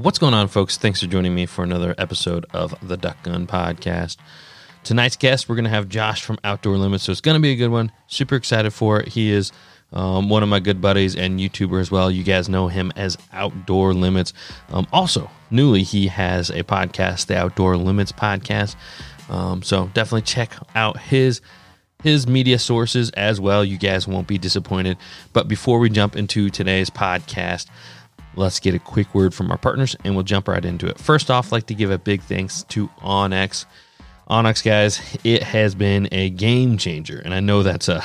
[0.00, 0.78] What's going on, folks?
[0.78, 4.16] Thanks for joining me for another episode of the Duck Gun Podcast.
[4.82, 7.50] Tonight's guest, we're going to have Josh from Outdoor Limits, so it's going to be
[7.50, 7.92] a good one.
[8.06, 9.08] Super excited for it.
[9.08, 9.52] He is
[9.92, 12.10] um, one of my good buddies and YouTuber as well.
[12.10, 14.32] You guys know him as Outdoor Limits.
[14.70, 18.76] Um, also, newly, he has a podcast, the Outdoor Limits Podcast.
[19.28, 21.42] Um, so definitely check out his
[22.02, 23.62] his media sources as well.
[23.62, 24.96] You guys won't be disappointed.
[25.34, 27.66] But before we jump into today's podcast,
[28.36, 30.98] let's get a quick word from our partners and we'll jump right into it.
[30.98, 33.64] First off, I'd like to give a big thanks to onX.
[34.28, 38.02] onX guys, it has been a game changer, and I know that's a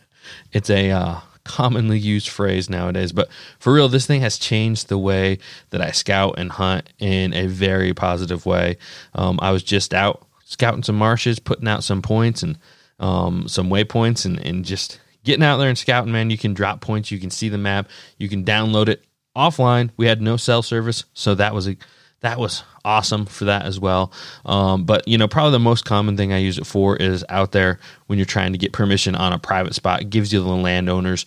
[0.52, 4.98] it's a uh, commonly used phrase nowadays, but for real, this thing has changed the
[4.98, 5.38] way
[5.70, 8.78] that I scout and hunt in a very positive way.
[9.14, 12.58] Um, I was just out scouting some marshes, putting out some points and
[12.98, 16.12] um, some waypoints, and and just getting out there and scouting.
[16.12, 19.04] Man, you can drop points, you can see the map, you can download it
[19.36, 19.90] offline.
[19.96, 21.76] We had no cell service, so that was a
[22.20, 24.12] that was awesome for that as well.
[24.44, 27.52] Um, but you know, probably the most common thing I use it for is out
[27.52, 30.02] there when you're trying to get permission on a private spot.
[30.02, 31.24] It gives you the landowner's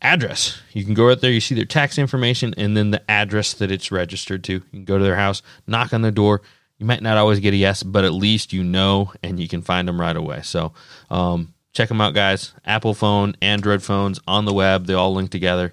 [0.00, 0.60] address.
[0.72, 3.70] You can go out there, you see their tax information, and then the address that
[3.70, 4.54] it's registered to.
[4.54, 6.42] You can go to their house, knock on their door.
[6.78, 9.62] You might not always get a yes, but at least you know, and you can
[9.62, 10.40] find them right away.
[10.42, 10.72] So
[11.10, 12.52] um, check them out, guys.
[12.64, 15.72] Apple phone, Android phones on the web, they all link together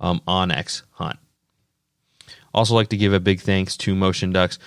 [0.00, 1.18] um, onX Hunt.
[2.54, 4.58] Also, like to give a big thanks to Motion Ducks.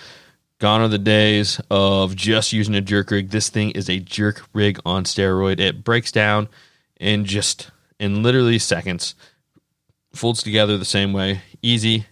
[0.59, 3.31] Gone are the days of just using a jerk rig.
[3.31, 5.59] This thing is a jerk rig on steroid.
[5.59, 6.47] It breaks down
[6.99, 9.15] in just in literally seconds.
[10.13, 11.41] Folds together the same way.
[11.61, 12.05] Easy.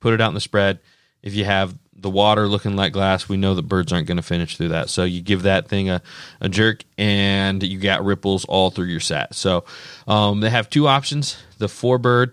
[0.00, 0.78] Put it out in the spread.
[1.22, 4.22] If you have the water looking like glass, we know that birds aren't going to
[4.22, 4.88] finish through that.
[4.88, 6.00] So you give that thing a,
[6.40, 9.34] a jerk and you got ripples all through your set.
[9.34, 9.66] So
[10.08, 12.32] um, they have two options the four bird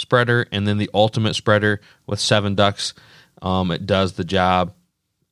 [0.00, 2.94] spreader and then the ultimate spreader with seven ducks.
[3.42, 4.74] Um, it does the job.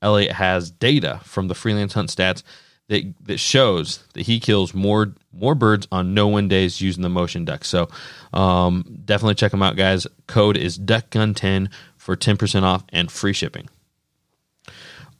[0.01, 2.43] Elliot has data from the freelance hunt stats
[2.89, 7.09] that that shows that he kills more more birds on no win days using the
[7.09, 7.65] motion duck.
[7.65, 7.89] So
[8.33, 10.07] um, definitely check them out, guys.
[10.27, 13.69] Code is duckgun10 for 10% off and free shipping.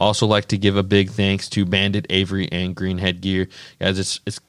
[0.01, 3.49] Also, like to give a big thanks to Banded Avery and Greenhead Gear,
[3.81, 3.99] guys.
[3.99, 4.41] It's it's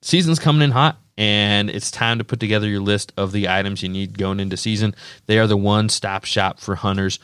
[0.00, 3.82] season's coming in hot and it's time to put together your list of the items
[3.82, 4.94] you need going into season.
[5.26, 7.18] They are the one stop shop for hunters.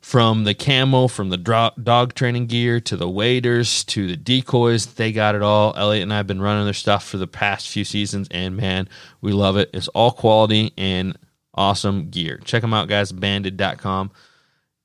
[0.00, 5.12] From the camo, from the dog training gear to the waders to the decoys, they
[5.12, 5.74] got it all.
[5.76, 8.88] Elliot and I have been running their stuff for the past few seasons, and man,
[9.20, 9.68] we love it.
[9.74, 11.18] It's all quality and
[11.52, 12.40] awesome gear.
[12.44, 13.12] Check them out, guys.
[13.12, 14.12] Banded.com.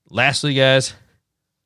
[0.10, 0.94] Lastly, guys,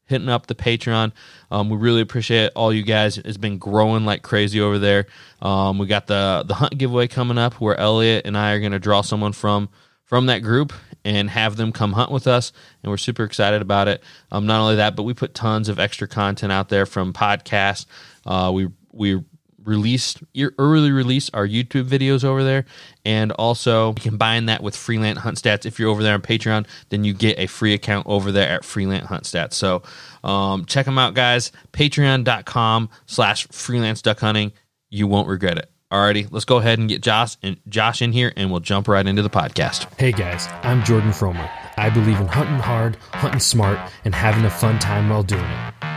[0.07, 1.11] hitting up the Patreon.
[1.51, 3.17] Um, we really appreciate all you guys.
[3.17, 5.05] It's been growing like crazy over there.
[5.41, 8.71] Um, we got the the hunt giveaway coming up where Elliot and I are going
[8.71, 9.69] to draw someone from
[10.03, 10.73] from that group
[11.03, 12.51] and have them come hunt with us,
[12.81, 14.03] and we're super excited about it.
[14.31, 17.85] Um, not only that, but we put tons of extra content out there from podcasts.
[18.25, 19.23] Uh, we we
[19.67, 22.65] released your early release our YouTube videos over there,
[23.05, 25.65] and also combine that with Freelance Hunt Stats.
[25.65, 28.65] If you're over there on Patreon, then you get a free account over there at
[28.65, 29.53] Freelance Hunt Stats.
[29.53, 29.83] So
[30.23, 31.51] um, check them out, guys.
[31.73, 34.53] Patreon.com slash freelance duck hunting.
[34.89, 35.69] You won't regret it.
[35.91, 39.05] Alrighty, let's go ahead and get Josh and Josh in here, and we'll jump right
[39.05, 39.87] into the podcast.
[39.97, 41.49] Hey guys, I'm Jordan Fromer.
[41.77, 45.96] I believe in hunting hard, hunting smart, and having a fun time while doing it.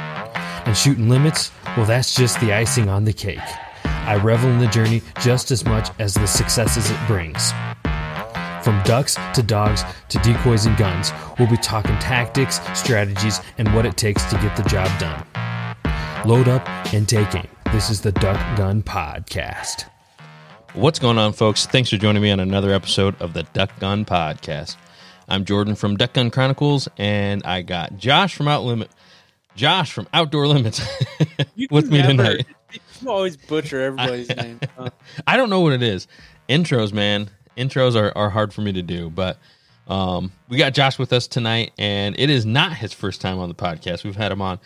[0.67, 3.39] And shooting limits, well, that's just the icing on the cake.
[3.85, 7.53] I revel in the journey just as much as the successes it brings.
[8.63, 13.87] From ducks to dogs to decoys and guns, we'll be talking tactics, strategies, and what
[13.87, 15.27] it takes to get the job done.
[16.27, 17.49] Load up and take aim.
[17.73, 19.89] This is the Duck Gun Podcast.
[20.75, 21.67] What's going on, folks?
[21.67, 24.77] Thanks for joining me on another episode of the Duck Gun Podcast.
[25.29, 28.91] I'm Jordan from Duck Gun Chronicles, and I got Josh from Out Limit,
[29.55, 30.81] Josh from Outdoor Limits
[31.71, 32.47] with me never, tonight.
[33.01, 34.61] You always butcher everybody's name.
[34.77, 34.91] Huh?
[35.27, 36.07] I don't know what it is.
[36.49, 37.31] Intros, man.
[37.57, 39.39] Intros are, are hard for me to do, but
[39.87, 43.49] um, we got Josh with us tonight, and it is not his first time on
[43.49, 44.05] the podcast.
[44.05, 44.61] We've had him on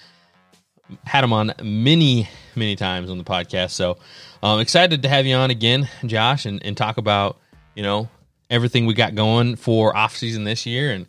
[1.05, 3.71] had him on many, many times on the podcast.
[3.71, 3.97] So
[4.43, 7.39] I'm um, excited to have you on again, Josh, and, and talk about,
[7.75, 8.11] you know,
[8.51, 11.07] everything we got going for off season this year and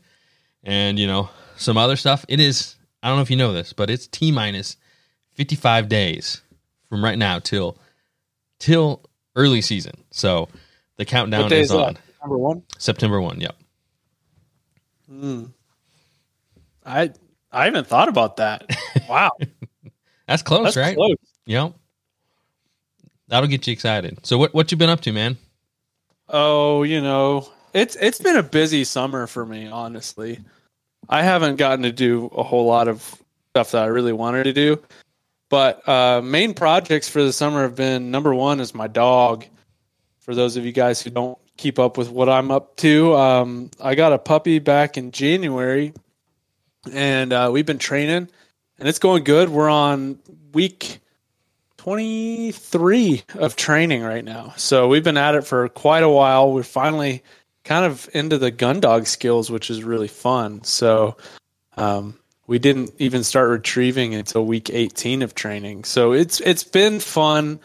[0.63, 2.25] and you know, some other stuff.
[2.27, 4.77] It is I don't know if you know this, but it's T minus
[5.33, 6.41] 55 days
[6.89, 7.77] from right now till
[8.57, 9.03] till
[9.35, 9.93] early season.
[10.09, 10.49] So
[10.97, 11.99] the countdown is, is on.
[12.19, 12.63] Number one?
[12.79, 13.55] September 1, yep.
[15.11, 15.51] Mm.
[16.83, 17.11] I
[17.51, 18.67] I haven't thought about that.
[19.07, 19.29] Wow.
[20.27, 20.95] That's close, That's right?
[20.95, 21.17] close.
[21.45, 21.75] Yep.
[23.27, 24.25] That'll get you excited.
[24.25, 25.37] So what what you been up to, man?
[26.27, 30.39] Oh, you know, it's it's been a busy summer for me, honestly.
[31.09, 33.21] I haven't gotten to do a whole lot of
[33.51, 34.81] stuff that I really wanted to do.
[35.49, 39.45] But uh, main projects for the summer have been number one is my dog.
[40.19, 43.69] For those of you guys who don't keep up with what I'm up to, um,
[43.79, 45.93] I got a puppy back in January,
[46.91, 48.27] and uh, we've been training,
[48.79, 49.49] and it's going good.
[49.49, 50.17] We're on
[50.51, 50.99] week
[51.77, 54.53] 23 of training right now.
[54.57, 56.51] So we've been at it for quite a while.
[56.51, 57.21] We're finally
[57.65, 60.63] kind of into the gun dog skills, which is really fun.
[60.63, 61.17] So
[61.75, 62.17] um,
[62.47, 65.83] we didn't even start retrieving until week 18 of training.
[65.83, 67.59] So it's it's been fun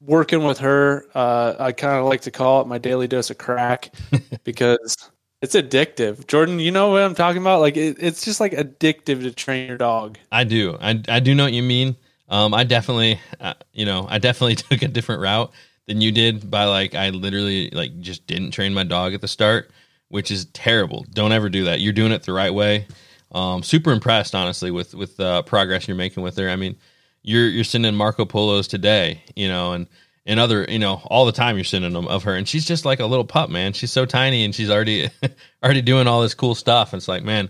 [0.00, 1.06] working with her.
[1.14, 3.92] Uh, I kind of like to call it my daily dose of crack
[4.44, 4.96] because
[5.40, 6.26] it's addictive.
[6.26, 7.60] Jordan, you know what I'm talking about?
[7.60, 10.18] Like it, it's just like addictive to train your dog.
[10.30, 10.76] I do.
[10.80, 11.96] I, I do know what you mean.
[12.28, 15.52] Um, I definitely, uh, you know, I definitely took a different route
[15.88, 19.26] than you did by like, I literally like just didn't train my dog at the
[19.26, 19.70] start,
[20.08, 21.04] which is terrible.
[21.10, 21.80] Don't ever do that.
[21.80, 22.86] You're doing it the right way.
[23.32, 26.48] Um, super impressed, honestly, with, with the uh, progress you're making with her.
[26.48, 26.76] I mean,
[27.22, 29.86] you're, you're sending Marco Polos today, you know, and,
[30.26, 32.84] and other, you know, all the time you're sending them of her, and she's just
[32.84, 33.72] like a little pup, man.
[33.72, 35.08] She's so tiny, and she's already,
[35.62, 36.92] already doing all this cool stuff.
[36.92, 37.48] It's like, man,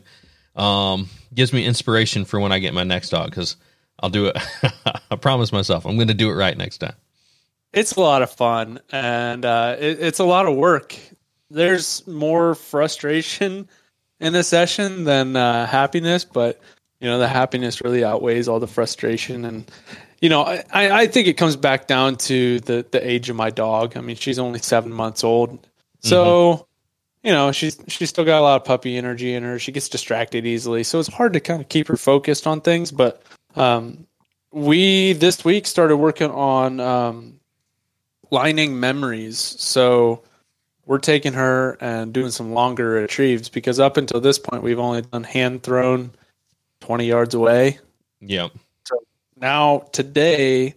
[0.55, 3.57] um, gives me inspiration for when I get my next dog because
[4.01, 4.37] I'll do it.
[5.11, 6.95] I promise myself I'm going to do it right next time.
[7.73, 10.99] It's a lot of fun and uh, it, it's a lot of work.
[11.51, 13.69] There's more frustration
[14.21, 16.61] in the session than uh, happiness, but
[17.01, 19.45] you know the happiness really outweighs all the frustration.
[19.45, 19.71] And
[20.21, 23.51] you know, I, I think it comes back down to the the age of my
[23.51, 23.97] dog.
[23.97, 25.67] I mean, she's only seven months old,
[26.01, 26.25] so.
[26.25, 26.63] Mm-hmm
[27.25, 29.89] you know she's she's still got a lot of puppy energy in her she gets
[29.89, 33.23] distracted easily so it's hard to kind of keep her focused on things but
[33.57, 34.07] um,
[34.53, 37.38] we this week started working on um,
[38.31, 39.39] lining memories.
[39.39, 40.23] So
[40.87, 45.03] we're taking her and doing some longer retrieves because up until this point we've only
[45.03, 46.13] done hand thrown
[46.81, 47.79] 20 yards away.
[48.21, 48.53] Yep.
[48.85, 48.97] So
[49.37, 50.75] now today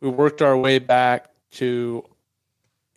[0.00, 2.04] we worked our way back to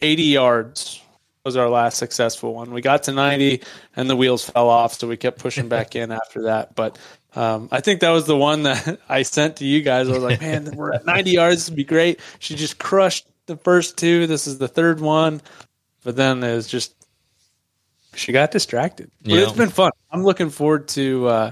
[0.02, 1.02] 80 yards
[1.46, 2.72] was our last successful one.
[2.72, 3.62] We got to 90
[3.96, 6.76] and the wheels fell off, so we kept pushing back in after that.
[6.76, 6.98] But
[7.36, 10.10] um, I think that was the one that I sent to you guys.
[10.10, 11.56] I was like, man, we're at 90 yards.
[11.56, 12.20] This would be great.
[12.40, 14.26] She just crushed the first two.
[14.28, 15.42] This is the third one.
[16.04, 16.96] But then it was just,
[18.16, 19.12] she got distracted.
[19.22, 19.42] But yeah.
[19.42, 19.92] it's been fun.
[20.10, 21.52] I'm looking forward to uh,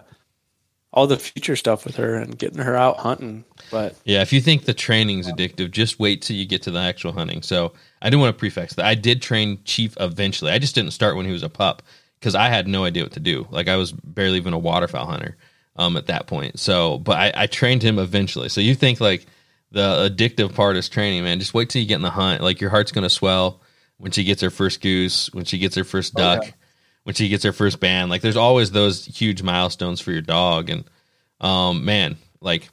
[0.94, 3.44] all the future stuff with her and getting her out hunting.
[3.70, 6.80] But yeah, if you think the training's addictive, just wait till you get to the
[6.80, 7.42] actual hunting.
[7.42, 10.52] So I do want to prefix that I did train Chief eventually.
[10.52, 11.84] I just didn't start when he was a pup
[12.20, 13.48] because I had no idea what to do.
[13.52, 15.36] Like I was barely even a waterfowl hunter
[15.76, 16.58] um, at that point.
[16.58, 18.50] So, but I, I trained him eventually.
[18.50, 19.26] So you think like
[19.72, 21.40] the addictive part is training, man.
[21.40, 22.42] Just wait till you get in the hunt.
[22.42, 23.62] Like your heart's gonna swell
[23.98, 26.52] when she gets her first goose, when she gets her first duck, oh, yeah.
[27.04, 28.10] when she gets her first band.
[28.10, 30.70] Like there's always those huge milestones for your dog.
[30.70, 30.86] And
[31.42, 32.70] um, man, like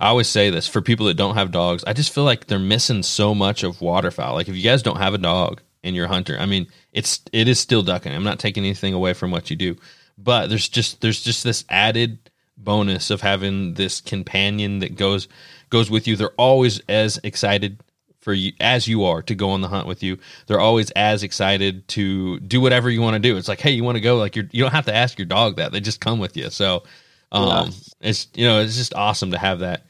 [0.00, 2.58] I always say this for people that don't have dogs, I just feel like they're
[2.58, 4.34] missing so much of waterfowl.
[4.34, 7.20] Like if you guys don't have a dog and you're a hunter, I mean, it's
[7.32, 8.14] it is still ducking.
[8.14, 9.76] I'm not taking anything away from what you do,
[10.16, 15.28] but there's just there's just this added bonus of having this companion that goes
[15.74, 16.14] goes with you.
[16.14, 17.82] They're always as excited
[18.20, 20.18] for you as you are to go on the hunt with you.
[20.46, 23.36] They're always as excited to do whatever you want to do.
[23.36, 24.16] It's like, hey, you want to go?
[24.16, 25.72] Like you're you don't have to ask your dog that.
[25.72, 26.48] They just come with you.
[26.50, 26.84] So
[27.32, 27.72] um yeah.
[28.08, 29.84] it's you know, it's just awesome to have that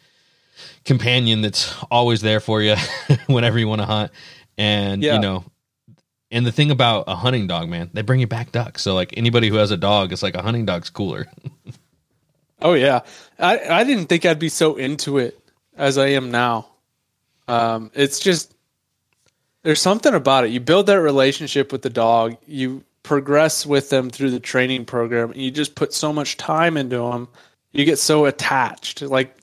[0.87, 2.77] companion that's always there for you
[3.27, 4.11] whenever you want to hunt.
[4.57, 5.17] And yeah.
[5.17, 5.45] you know,
[6.31, 8.81] and the thing about a hunting dog, man, they bring you back ducks.
[8.81, 11.27] So like anybody who has a dog, it's like a hunting dog's cooler.
[12.63, 13.03] oh yeah,
[13.39, 15.44] I I didn't think I'd be so into it
[15.77, 16.69] as I am now.
[17.49, 18.55] Um, it's just
[19.63, 20.51] there's something about it.
[20.51, 22.37] You build that relationship with the dog.
[22.47, 25.31] You progress with them through the training program.
[25.31, 27.29] And you just put so much time into them.
[27.73, 29.03] You get so attached.
[29.03, 29.37] Like,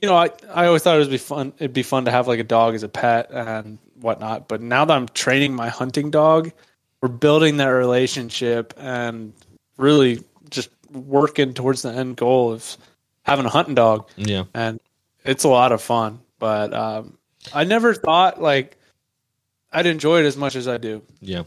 [0.00, 1.52] you know, I, I always thought it would be fun.
[1.58, 4.48] It'd be fun to have like a dog as a pet and whatnot.
[4.48, 6.52] But now that I'm training my hunting dog,
[7.00, 9.32] we're building that relationship and
[9.76, 12.76] really just working towards the end goal of
[13.22, 14.08] having a hunting dog.
[14.16, 14.44] Yeah.
[14.54, 14.80] And
[15.24, 16.20] it's a lot of fun.
[16.38, 17.18] But um,
[17.52, 18.76] I never thought like
[19.72, 21.02] I'd enjoy it as much as I do.
[21.20, 21.44] Yeah.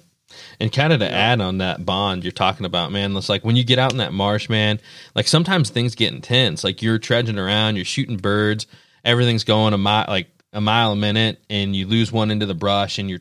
[0.60, 1.12] And kind of to yeah.
[1.12, 4.00] add on that bond you're talking about, man, it's like when you get out in
[4.00, 4.80] that marsh, man,
[5.14, 6.64] like sometimes things get intense.
[6.64, 8.68] Like you're trudging around, you're shooting birds,
[9.04, 12.56] everything's going a mile, like a mile a minute and you lose one into the
[12.56, 13.20] brush and you're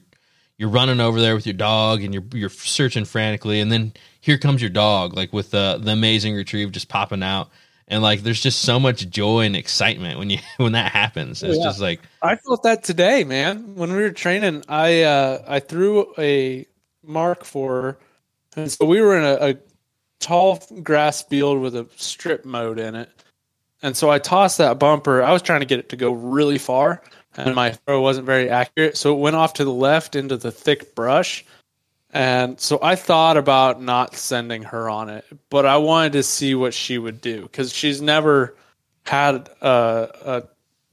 [0.57, 4.39] you're running over there with your dog and you're you're searching frantically and then here
[4.39, 7.51] comes your dog like with the the amazing retrieve just popping out
[7.89, 11.59] and like there's just so much joy and excitement when you when that happens it's
[11.59, 11.65] yeah.
[11.65, 16.13] just like i felt that today man when we were training i uh i threw
[16.19, 16.67] a
[17.03, 17.99] mark for
[18.57, 19.57] and so we were in a, a
[20.25, 23.11] tall grass field with a strip mowed in it.
[23.83, 25.23] And so I tossed that bumper.
[25.23, 27.03] I was trying to get it to go really far,
[27.37, 28.97] and my throw wasn't very accurate.
[28.97, 31.45] So it went off to the left into the thick brush.
[32.15, 36.55] And so I thought about not sending her on it, but I wanted to see
[36.55, 38.57] what she would do because she's never
[39.05, 40.43] had a, a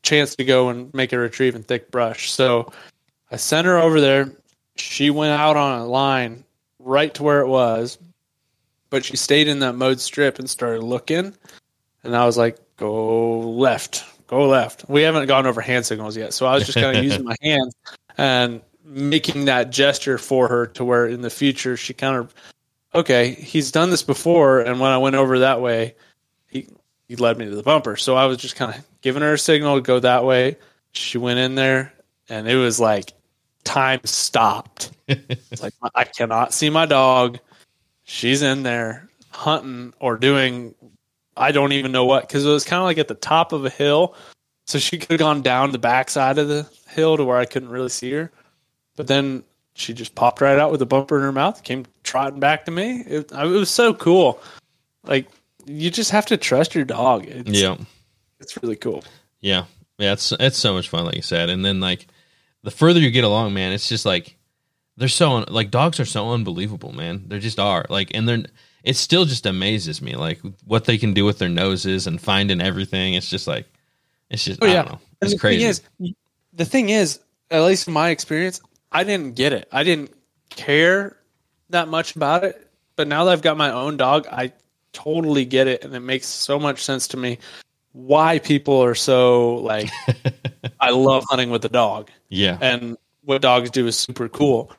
[0.02, 2.32] chance to go and make a retrieve in thick brush.
[2.32, 2.74] So
[3.30, 4.32] I sent her over there.
[4.78, 6.44] She went out on a line
[6.80, 8.00] right to where it was,
[8.90, 11.36] but she stayed in that mowed strip and started looking.
[12.04, 14.90] And I was like, go left, go left.
[14.90, 16.34] We haven't gone over hand signals yet.
[16.34, 17.76] So I was just kind of using my hands
[18.18, 18.62] and
[18.92, 22.34] making that gesture for her to where in the future she kind of,
[22.94, 24.60] okay, he's done this before.
[24.60, 25.96] And when I went over that way,
[26.48, 26.68] he,
[27.08, 27.96] he led me to the bumper.
[27.96, 30.58] So I was just kind of giving her a signal to go that way.
[30.92, 31.94] She went in there
[32.28, 33.14] and it was like
[33.64, 34.92] time stopped.
[35.08, 37.40] it's like I cannot see my dog.
[38.04, 40.76] She's in there hunting or doing
[41.38, 43.66] I don't even know what because it was kind of like at the top of
[43.66, 44.16] a hill,
[44.66, 47.70] so she could have gone down the backside of the hill to where I couldn't
[47.70, 48.32] really see her.
[48.96, 49.44] But then
[49.74, 52.72] she just popped right out with a bumper in her mouth, came trotting back to
[52.72, 53.02] me.
[53.08, 54.42] It, it was so cool.
[55.04, 55.28] Like
[55.66, 57.26] you just have to trust your dog.
[57.28, 57.78] It's, Yeah.
[58.40, 59.04] it's really cool.
[59.40, 59.66] Yeah.
[59.98, 61.50] Yeah, it's it's so much fun, like you said.
[61.50, 62.08] And then like
[62.64, 64.36] the further you get along, man, it's just like
[64.98, 67.24] they're so un- like dogs are so unbelievable, man.
[67.28, 67.86] They just are.
[67.90, 68.44] Like and they're
[68.84, 72.62] it still just amazes me, like what they can do with their noses and finding
[72.62, 73.14] everything.
[73.14, 73.68] It's just like
[74.32, 74.82] it's just Oh, I yeah.
[74.84, 75.00] don't know.
[75.22, 75.60] It's the crazy.
[75.62, 75.70] Thing
[76.08, 76.14] is,
[76.54, 77.20] the thing is,
[77.52, 78.60] at least in my experience,
[78.92, 79.68] I didn't get it.
[79.72, 80.14] I didn't
[80.50, 81.18] care
[81.70, 82.68] that much about it.
[82.96, 84.54] But now that I've got my own dog, I
[84.94, 87.40] totally get it, and it makes so much sense to me
[87.94, 89.90] why people are so like.
[90.80, 92.58] I love hunting with the dog, yeah.
[92.62, 94.72] and what dogs do is super cool.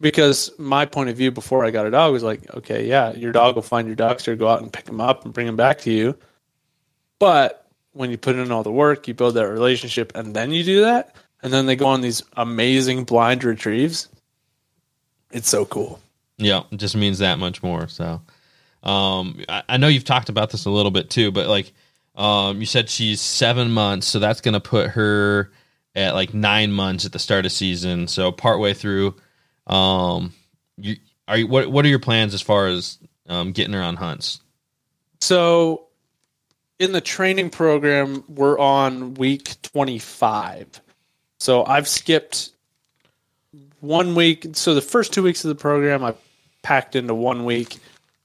[0.00, 3.32] Because my point of view before I got a dog was like, okay, yeah, your
[3.32, 5.80] dog will find your dogster, go out and pick him up and bring him back
[5.80, 6.16] to you.
[7.18, 10.62] But when you put in all the work, you build that relationship, and then you
[10.62, 14.08] do that, and then they go on these amazing blind retrieves.
[15.30, 16.00] It's so cool.
[16.38, 17.88] Yeah, it just means that much more.
[17.88, 18.22] So,
[18.82, 21.72] um, I, I know you've talked about this a little bit too, but like,
[22.14, 25.52] um, you said she's seven months, so that's going to put her
[25.94, 28.08] at like nine months at the start of season.
[28.08, 29.16] So partway through,
[29.66, 30.32] um,
[30.76, 33.96] you are you what what are your plans as far as um, getting her on
[33.96, 34.40] hunts?
[35.20, 35.88] So,
[36.78, 40.80] in the training program, we're on week 25.
[41.38, 42.50] So, I've skipped
[43.80, 44.46] one week.
[44.52, 46.14] So, the first two weeks of the program, I
[46.62, 47.78] packed into one week.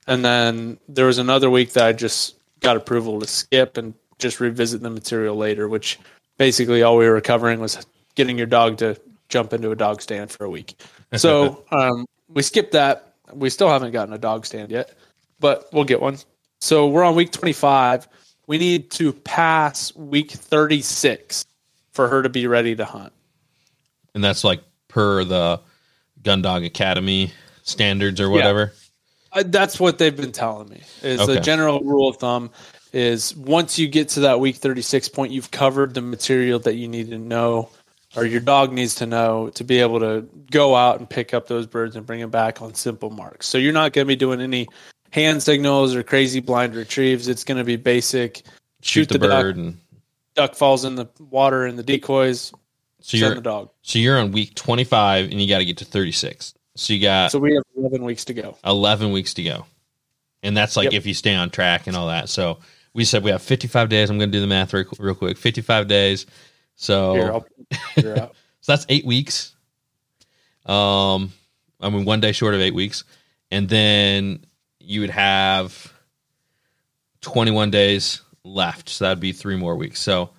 [0.08, 4.40] And then there was another week that I just got approval to skip and just
[4.40, 6.00] revisit the material later, which
[6.38, 10.32] basically all we were covering was getting your dog to jump into a dog stand
[10.32, 10.76] for a week.
[11.16, 13.14] So, um, we skipped that.
[13.32, 14.98] We still haven't gotten a dog stand yet,
[15.40, 16.18] but we'll get one.
[16.60, 18.08] So we're on week 25.
[18.48, 21.46] We need to pass week 36
[21.94, 23.14] for her to be ready to hunt.
[24.14, 25.62] And that's like per the
[26.22, 27.32] Gun Dog Academy
[27.64, 28.74] standards or whatever.
[29.32, 30.82] Uh, that's what they've been telling me.
[31.02, 31.36] Is Okay.
[31.36, 32.52] the general rule of thumb
[32.92, 36.88] is once you get to that week 36 point, you've covered the material that you
[36.88, 37.70] need to know
[38.16, 41.48] or your dog needs to know to be able to go out and pick up
[41.48, 43.48] those birds and bring them back on simple marks.
[43.48, 44.68] So you're not going to be doing any
[45.10, 47.28] hand signals or crazy blind retrieves.
[47.28, 48.44] It's going to be basic
[48.82, 49.78] Shoot, the, duck, bird, and
[50.36, 52.54] duck falls in the water and the decoys,
[53.02, 53.70] so you're the dog.
[53.82, 56.54] so you're on week twenty five, and you got to get to thirty six.
[56.76, 58.58] So you got So we have 11 weeks to go.
[58.66, 59.68] 11 weeks to go.
[60.42, 60.94] And that's like Yep.
[60.94, 62.30] if you stay on track and all that.
[62.30, 62.58] So
[62.96, 64.10] we said we have 55 days.
[64.10, 65.38] I'm going to do the math real, real quick.
[65.38, 66.26] 55 days.
[66.76, 67.46] So, Here, I'll
[67.94, 68.36] figure it out.
[68.62, 69.54] so that's eight weeks.
[70.66, 71.32] Um,
[71.80, 73.04] I mean, one day short of eight weeks.
[73.52, 74.44] And then
[74.80, 75.94] you would have
[77.22, 78.90] 21 days left.
[78.90, 80.00] So that'd be three more weeks.
[80.02, 80.30] So,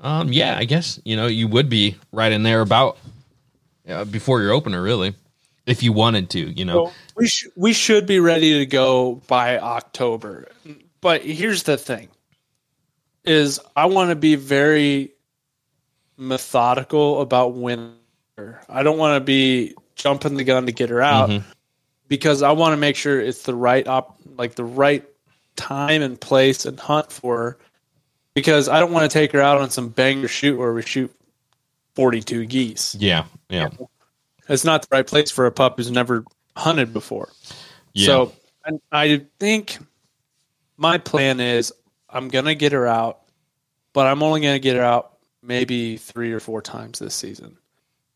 [0.00, 2.98] um, yeah, I guess, you know, you would be right in there about
[3.88, 5.14] uh, before your opener, really,
[5.66, 6.86] if you wanted to, you know.
[6.86, 10.48] So we sh- we should be ready to go by October.
[11.00, 12.08] But here's the thing:
[13.24, 15.12] is I want to be very
[16.16, 17.94] methodical about when.
[18.68, 21.42] I don't want to be jumping the gun to get her out Mhm.
[22.06, 25.04] because I want to make sure it's the right op, like the right
[25.58, 27.58] time and place and hunt for her.
[28.34, 31.12] Because I don't want to take her out on some banger shoot where we shoot
[31.94, 32.94] forty-two geese.
[32.94, 33.24] Yeah.
[33.50, 33.68] Yeah.
[34.48, 36.24] It's not the right place for a pup who's never
[36.56, 37.30] hunted before.
[37.92, 38.06] Yeah.
[38.06, 38.32] So
[38.64, 39.78] and I think
[40.76, 41.72] my plan is
[42.08, 43.22] I'm gonna get her out,
[43.92, 47.58] but I'm only gonna get her out maybe three or four times this season.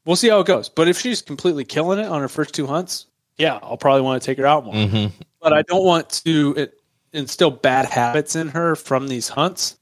[0.05, 0.69] We'll see how it goes.
[0.69, 3.07] But if she's completely killing it on her first two hunts,
[3.39, 4.75] yeah, I'll probably want to take her out more.
[4.75, 5.07] hmm
[5.41, 6.81] but I don't want to it,
[7.13, 9.79] instill bad habits in her from these hunts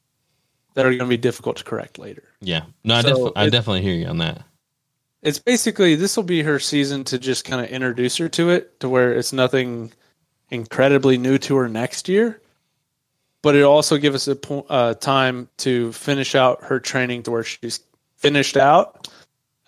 [0.74, 2.24] that are going to be difficult to correct later.
[2.40, 2.62] Yeah.
[2.84, 4.42] No, I, def- I it- definitely hear you on that.
[5.22, 8.80] It's basically this will be her season to just kind of introduce her to it,
[8.80, 9.92] to where it's nothing
[10.48, 12.40] incredibly new to her next year.
[13.42, 17.30] But it also give us a po- uh, time to finish out her training to
[17.30, 17.80] where she's
[18.16, 19.08] finished out,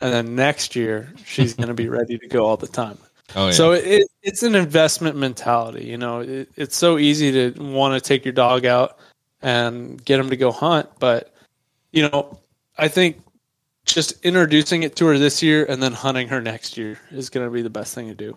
[0.00, 2.98] and then next year she's going to be ready to go all the time.
[3.34, 3.52] Oh, yeah.
[3.52, 5.84] So it, it's an investment mentality.
[5.84, 8.98] You know, it, it's so easy to want to take your dog out
[9.42, 11.34] and get him to go hunt, but
[11.92, 12.38] you know,
[12.78, 13.20] I think
[13.84, 17.46] just introducing it to her this year and then hunting her next year is going
[17.46, 18.36] to be the best thing to do.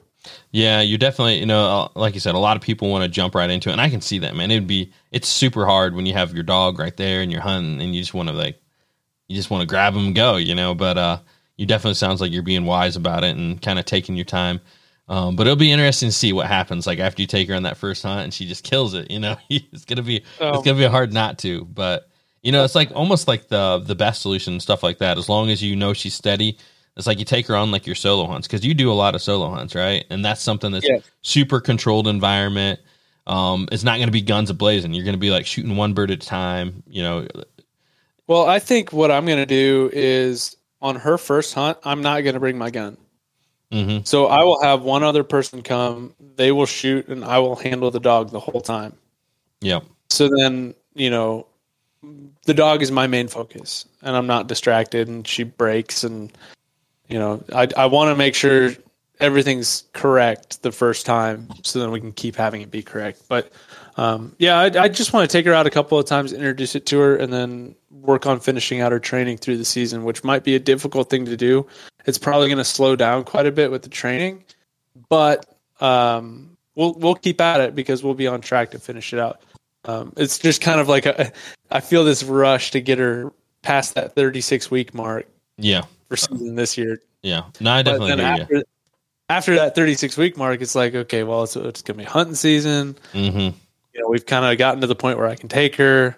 [0.51, 3.07] Yeah, you definitely, you know, uh, like you said, a lot of people want to
[3.07, 4.49] jump right into it, and I can see that, man.
[4.49, 7.41] It would be, it's super hard when you have your dog right there and you're
[7.41, 8.59] hunting, and you just want to like,
[9.27, 10.73] you just want to grab him and go, you know.
[10.73, 11.19] But uh,
[11.57, 14.59] you definitely sounds like you're being wise about it and kind of taking your time.
[15.07, 17.63] Um, but it'll be interesting to see what happens, like after you take her on
[17.63, 19.11] that first hunt and she just kills it.
[19.11, 20.53] You know, it's gonna be, Oh.
[20.55, 21.65] it's gonna be hard not to.
[21.65, 22.09] But
[22.41, 25.17] you know, it's like almost like the the best solution and stuff like that.
[25.17, 26.57] As long as you know she's steady,
[26.97, 29.13] it's like you take her on like your solo hunts because you do a lot
[29.15, 30.05] of solo hunts, right?
[30.09, 30.99] And that's something that's Yeah.
[31.21, 32.79] super controlled environment.
[33.27, 34.95] Um, it's not going to be guns ablazing.
[34.95, 36.83] You're going to be like shooting one bird at a time.
[36.87, 37.27] You know,
[38.27, 42.21] Well, I think what I'm going to do is on her first hunt, I'm not
[42.21, 42.97] going to bring my gun.
[43.71, 47.55] Hmm So I will have one other person come, they will shoot, and I will
[47.55, 48.93] handle the dog the whole time.
[49.61, 49.79] yeah,
[50.09, 51.47] So then, you know,
[52.45, 56.31] the dog is my main focus and I'm not distracted and she breaks and
[57.07, 58.71] you know, I I want to make sure
[59.19, 63.23] everything's correct the first time so then we can keep having it be correct.
[63.27, 63.51] But
[63.97, 66.75] um, yeah, I, I just want to take her out a couple of times, introduce
[66.75, 70.23] it to her, and then work on finishing out her training through the season, which
[70.23, 71.65] might be a difficult thing to do.
[72.05, 74.43] It's probably going to slow down quite a bit with the training,
[75.09, 75.45] but
[75.79, 79.41] um, we'll we'll keep at it because we'll be on track to finish it out.
[79.85, 81.31] Um, it's just kind of like a,
[81.71, 85.27] I feel this rush to get her past that 36 week mark
[85.57, 86.99] yeah, for season this year.
[87.21, 87.43] yeah.
[87.59, 88.63] No, I definitely hear after,
[89.29, 92.35] after that 36 week mark, it's like, okay, well, it's, it's going to be hunting
[92.35, 92.97] season.
[93.13, 93.53] you.
[93.95, 96.17] You know, we've kind of gotten to the point where I can take her.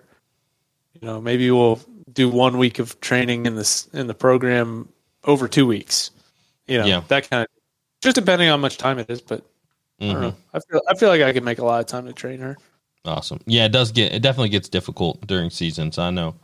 [1.02, 1.80] You know, maybe we'll
[2.13, 4.90] do one week of training in this in the program
[5.26, 6.12] over two weeks.
[6.68, 7.04] You know, Yeah.
[7.10, 7.50] that kind of
[8.02, 9.22] just depending on how much time it is.
[9.22, 9.46] But
[10.10, 10.36] I don't hmm know.
[10.54, 12.60] I feel I feel like I can make a lot of time to train her.
[13.06, 13.40] Awesome.
[13.46, 15.98] Yeah, it does get it definitely gets difficult during seasons.
[15.98, 16.36] I know,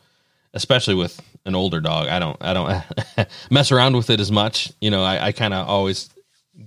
[0.53, 2.07] especially with an older dog.
[2.07, 4.71] I don't I don't mess around with it as much.
[4.81, 6.09] You know, I, I kind of always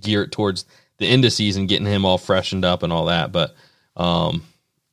[0.01, 0.65] gear it towards
[0.97, 3.31] the end of season, getting him all freshened up and all that.
[3.31, 3.55] But
[3.95, 4.43] um,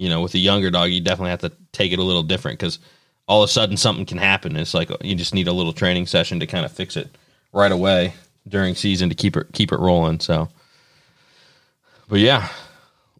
[0.04, 2.58] you know, with a younger dog, you definitely have to take it a little different
[2.58, 2.78] because
[3.26, 4.54] all of a sudden something can happen.
[4.54, 7.16] It's like uh, you just need a little training session to kind of fix it
[7.54, 8.12] right away
[8.46, 10.20] during season to keep it keep it rolling.
[10.20, 10.50] So,
[12.06, 12.46] but yeah,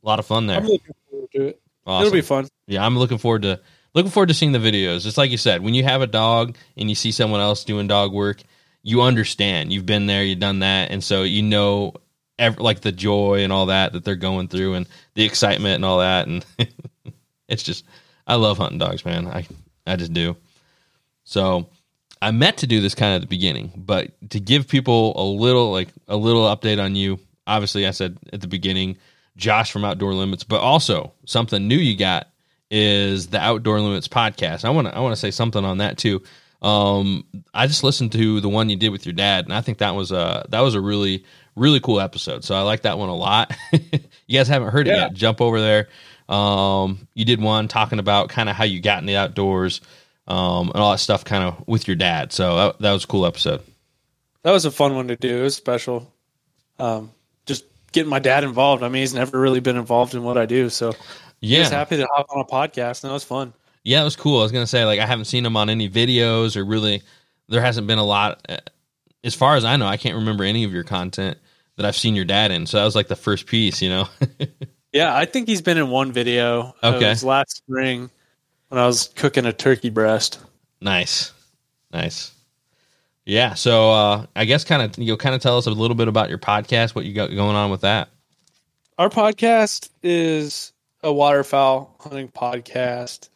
[0.02, 0.58] a lot of fun there.
[0.58, 1.60] I'm looking forward to it.
[1.86, 2.06] Awesome.
[2.06, 2.48] It'll be fun.
[2.66, 3.60] Yeah, I'm looking forward to
[3.94, 5.06] looking forward to seeing the videos.
[5.06, 7.86] It's like you said, when you have a dog and you see someone else doing
[7.86, 8.42] dog work,
[8.82, 9.72] you understand.
[9.72, 11.94] You've been there, you've done that, and so you know,
[12.38, 15.84] ev- like the joy and all that that they're going through, and the excitement and
[15.84, 16.44] all that, and
[17.48, 17.84] it's just,
[18.26, 19.26] I love hunting dogs, man.
[19.26, 19.46] I
[19.86, 20.36] I just do.
[21.24, 21.68] So
[22.20, 25.24] I meant to do this kind of at the beginning, but to give people a
[25.24, 27.18] little like a little update on you.
[27.46, 28.96] Obviously, I said at the beginning,
[29.36, 32.28] Josh from Outdoor Limits, but also something new you got
[32.70, 34.64] is the Outdoor Limits podcast.
[34.64, 36.22] I want to I want to say something on that too.
[36.62, 39.78] Um, I just listened to the one you did with your dad, and I think
[39.78, 41.24] that was a that was a really
[41.56, 42.44] really cool episode.
[42.44, 43.56] So I like that one a lot.
[43.72, 45.02] you guys haven't heard it Yeah.
[45.04, 45.14] yet?
[45.14, 45.88] Jump over there.
[46.28, 49.80] Um, you did one talking about kind of how you got in the outdoors,
[50.26, 52.32] um, and all that stuff, kind of with your dad.
[52.32, 53.60] So that, that was a cool episode.
[54.42, 55.38] That was a fun one to do.
[55.40, 56.10] It was special.
[56.78, 57.10] Um,
[57.46, 58.82] just getting my dad involved.
[58.82, 60.92] I mean, he's never really been involved in what I do, so
[61.40, 63.02] Yeah, just happy to hop on a podcast.
[63.04, 63.52] And that was fun.
[63.84, 64.40] Yeah, it was cool.
[64.40, 67.02] I was gonna say like I haven't seen him on any videos or really
[67.48, 68.40] there hasn't been a lot.
[68.48, 68.56] uh,
[69.22, 71.36] As far as I know, I can't remember any of your content
[71.76, 72.66] that I've seen your dad in.
[72.66, 74.08] So that was like the first piece, you know.
[74.94, 76.72] Yeah, I think he's been in one video.
[76.84, 77.04] Okay.
[77.04, 78.10] It was last spring
[78.68, 80.38] when I was cooking a turkey breast.
[80.80, 81.32] nice,
[81.92, 82.30] nice.
[83.26, 83.54] Yeah.
[83.54, 86.28] So uh, I guess kind of you'll kind of tell us a little bit about
[86.28, 88.08] your podcast, what you got going on with that.
[88.96, 93.30] Our podcast is a waterfowl hunting podcast.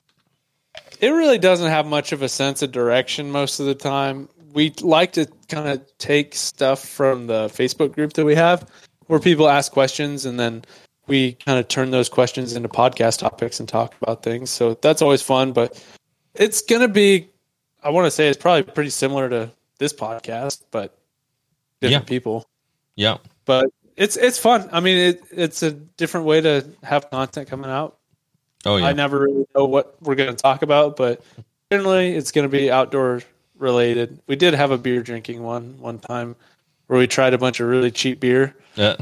[1.01, 4.29] It really doesn't have much of a sense of direction most of the time.
[4.59, 8.69] We like to kind of take stuff from the Facebook group that we have
[9.07, 10.65] where people ask questions and then
[11.07, 14.51] we kind of turn those questions into podcast topics and talk about things.
[14.51, 15.81] So that's always fun, but
[16.35, 17.29] it's going to be
[17.85, 20.99] I want to say it's probably pretty similar to this podcast, but
[21.81, 22.09] different Yeah.
[22.09, 22.45] people
[22.97, 23.19] Yeah.
[23.45, 23.67] but
[23.97, 24.69] it's it's fun.
[24.73, 27.97] I mean, it, it's a different way to have content coming out.
[28.67, 28.87] Oh yeah.
[28.87, 31.23] I never really know what we're going to talk about, but
[31.71, 33.23] generally it's going to be outdoor
[33.59, 34.21] related.
[34.27, 36.37] We did have a beer drinking one one time
[36.87, 38.57] where we tried a bunch of really cheap beer.
[38.75, 38.97] yeah.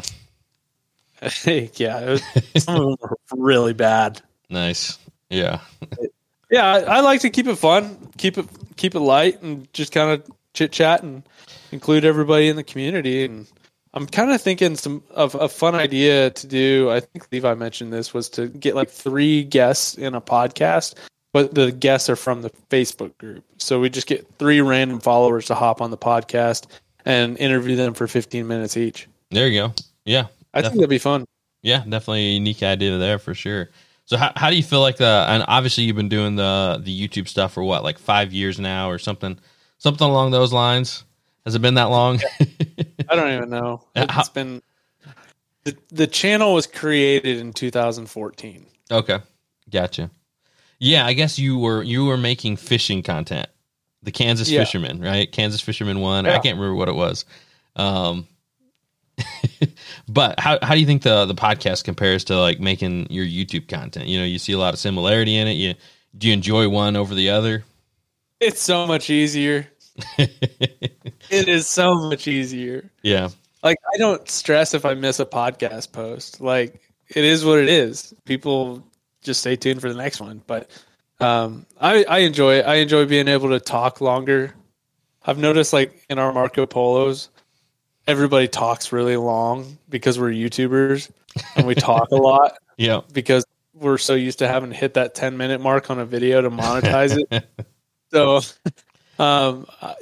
[1.47, 2.23] yeah, it was,
[2.63, 4.21] some of them were really bad.
[4.51, 4.99] Nice.
[5.31, 5.61] Yeah.
[6.51, 9.93] Yeah, I, I like to keep it fun, keep it keep it light, and just
[9.93, 11.23] kind of chit chat and
[11.73, 13.25] include everybody in the community.
[13.25, 13.47] And
[13.95, 16.91] I'm kind of thinking some of a fun idea to do.
[16.91, 20.95] I think Levi mentioned this was to get like three guests in a podcast,
[21.37, 23.45] but the guests are from the Facebook group.
[23.59, 26.65] So we just get three random followers to hop on the podcast
[27.05, 29.07] and interview them for 15 minutes each.
[29.31, 29.75] There you go.
[30.07, 30.29] Yeah.
[30.55, 31.27] I think that'd be fun.
[31.61, 33.69] Yeah, definitely a unique idea there for sure.
[34.07, 37.09] So how how do you feel like the and obviously you've been doing the the
[37.09, 39.39] YouTube stuff for what like five years now or something
[39.77, 41.05] something along those lines?
[41.45, 42.19] Has it been that long?
[43.11, 43.85] I don't even know.
[43.95, 44.63] It's been
[45.65, 48.65] the, the channel was created in 2014.
[48.91, 49.19] okay,
[49.69, 50.11] gotcha.
[50.79, 53.49] Yeah, I guess you were you were making fishing content,
[54.03, 54.61] the Kansas Yeah.
[54.61, 55.31] Fisherman, right?
[55.31, 56.27] Kansas Fisherman one.
[56.27, 57.25] I can't remember what it was.
[57.77, 58.27] Um,
[60.09, 63.69] but how how do you think the the podcast compares to like making your YouTube
[63.69, 64.07] content?
[64.07, 65.53] You know, you see a lot of similarity in it.
[65.53, 65.75] You
[66.17, 67.65] do you enjoy one over the other?
[68.41, 69.69] It's so much easier.
[71.29, 72.89] It is so much easier.
[73.03, 73.31] yeah,
[73.65, 76.41] Like I don't stress if I miss a podcast post.
[76.41, 78.15] Like it is what it is.
[78.27, 78.87] People
[79.27, 80.43] just stay tuned for the next one.
[80.47, 80.71] But
[81.21, 82.67] um, I I enjoy it.
[82.67, 84.55] I enjoy being able to talk longer.
[85.25, 87.29] I've noticed like in our Marco Polos,
[88.07, 91.11] everybody talks really long because we're YouTubers
[91.57, 92.57] and we talk a lot.
[92.79, 93.01] yeah.
[93.13, 96.41] because we're so used to having to hit that 10 minute mark on a video
[96.41, 97.47] to monetize it.
[98.13, 98.37] so
[99.19, 99.97] um, I-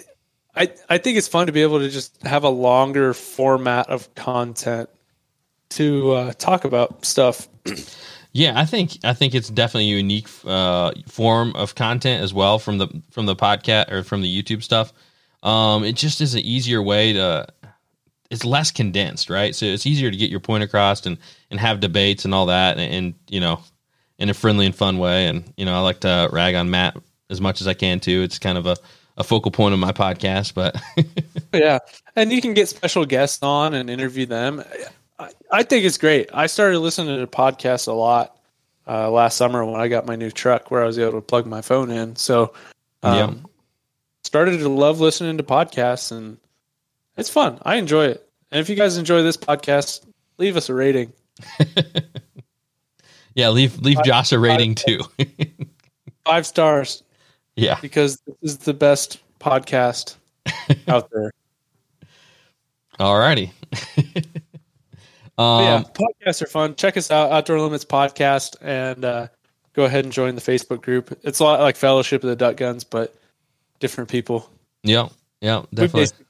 [0.56, 4.14] I, I think it's fun to be able to just have a longer format of
[4.14, 4.88] content
[5.70, 7.48] to uh, talk about stuff.
[8.34, 12.58] Yeah, I think I think it's definitely a unique uh, form of content as well
[12.58, 14.92] from the from the podcast or from the YouTube stuff.
[15.44, 17.46] Um, it just is an easier way to.
[18.30, 19.54] It's less condensed, right?
[19.54, 21.16] So it's easier to get your point across and
[21.52, 23.62] and have debates and all that, and, and you know,
[24.18, 25.28] in a friendly and fun way.
[25.28, 26.96] And you know, I like to rag on Matt
[27.30, 28.22] as much as I can too.
[28.22, 28.76] It's kind of a
[29.16, 30.76] a focal point of my podcast, but
[31.54, 31.78] yeah.
[32.16, 34.64] And you can get special guests on and interview them.
[35.18, 36.30] I, I think it's great.
[36.32, 38.36] I started listening to podcasts a lot
[38.86, 41.46] uh, last summer when I got my new truck where I was able to plug
[41.46, 42.16] my phone in.
[42.16, 42.52] So,
[43.02, 43.32] um, Yeah.
[44.24, 46.38] started to love listening to podcasts and
[47.16, 47.58] it's fun.
[47.62, 48.28] I enjoy it.
[48.50, 50.04] And if you guys enjoy this podcast,
[50.38, 51.12] leave us a rating.
[53.34, 55.00] yeah, leave leave Josh a rating too.
[56.24, 57.02] Five stars
[57.56, 60.16] yeah, because this is the best podcast
[60.88, 61.32] out there.
[62.98, 63.50] alrighty.
[63.96, 64.33] But
[65.38, 66.74] um, yeah, podcasts are fun.
[66.76, 69.28] Check us out, Outdoor Limits Podcast, and uh,
[69.72, 71.18] go ahead and join the Facebook group.
[71.22, 73.14] It's a lot like Fellowship of the Duck Guns, but
[73.80, 74.48] different people.
[74.82, 75.08] yeah,
[75.40, 76.00] yeah, definitely.
[76.02, 76.24] basically-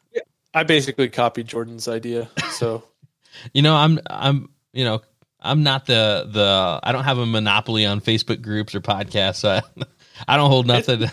[0.56, 2.28] I basically copied Jordan's idea.
[2.52, 2.84] So
[3.52, 5.02] You know, I'm I'm you know,
[5.40, 9.36] I'm not the the I don't have a monopoly on Facebook groups or podcasts.
[9.36, 9.62] So I,
[10.28, 11.08] I don't hold nothing.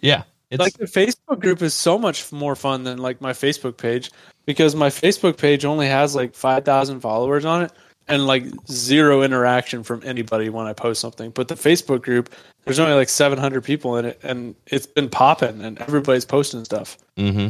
[0.00, 0.22] yeah.
[0.50, 4.10] It's like the Facebook group is so much more fun than like my Facebook page
[4.46, 7.72] because my Facebook page only has like 5,000 followers on it
[8.08, 11.30] and like zero interaction from anybody when I post something.
[11.30, 12.34] But the Facebook group,
[12.64, 16.98] there's only like 700 people in it and it's been popping and everybody's posting stuff.
[17.16, 17.48] Mm-hmm.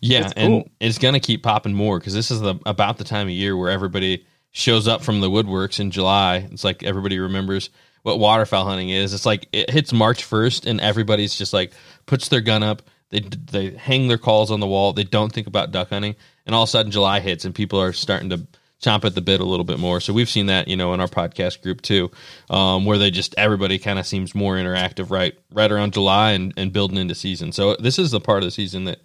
[0.00, 3.26] Yeah, It's and it's gonna keep popping more because this is the about the time
[3.26, 6.48] of year where everybody shows up from the woodworks in July.
[6.52, 7.70] It's like everybody remembers
[8.02, 9.12] what waterfowl hunting is.
[9.12, 11.72] It's like it hits March first, and everybody's just like
[12.06, 12.82] puts their gun up.
[13.10, 14.92] They they hang their calls on the wall.
[14.92, 17.80] They don't think about duck hunting, and all of a sudden July hits, and people
[17.80, 18.46] are starting to
[18.82, 20.00] chomp at the bit a little bit more.
[20.00, 22.10] So we've seen that, you know, in our podcast group too,
[22.48, 26.54] um, where they just everybody kind of seems more interactive right right around July and,
[26.56, 27.52] and building into season.
[27.52, 29.00] So this is the part of the season that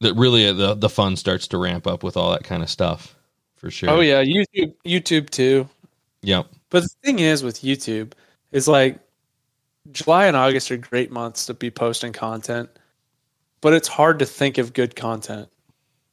[0.00, 3.14] that really the the fun starts to ramp up with all that kind of stuff
[3.56, 3.90] for sure.
[3.90, 5.68] Oh yeah, YouTube YouTube too.
[6.22, 6.46] Yep.
[6.74, 8.14] But the thing is with YouTube
[8.50, 8.98] is like
[9.92, 12.68] July and August are great months to be posting content,
[13.60, 15.48] but it's hard to think of good content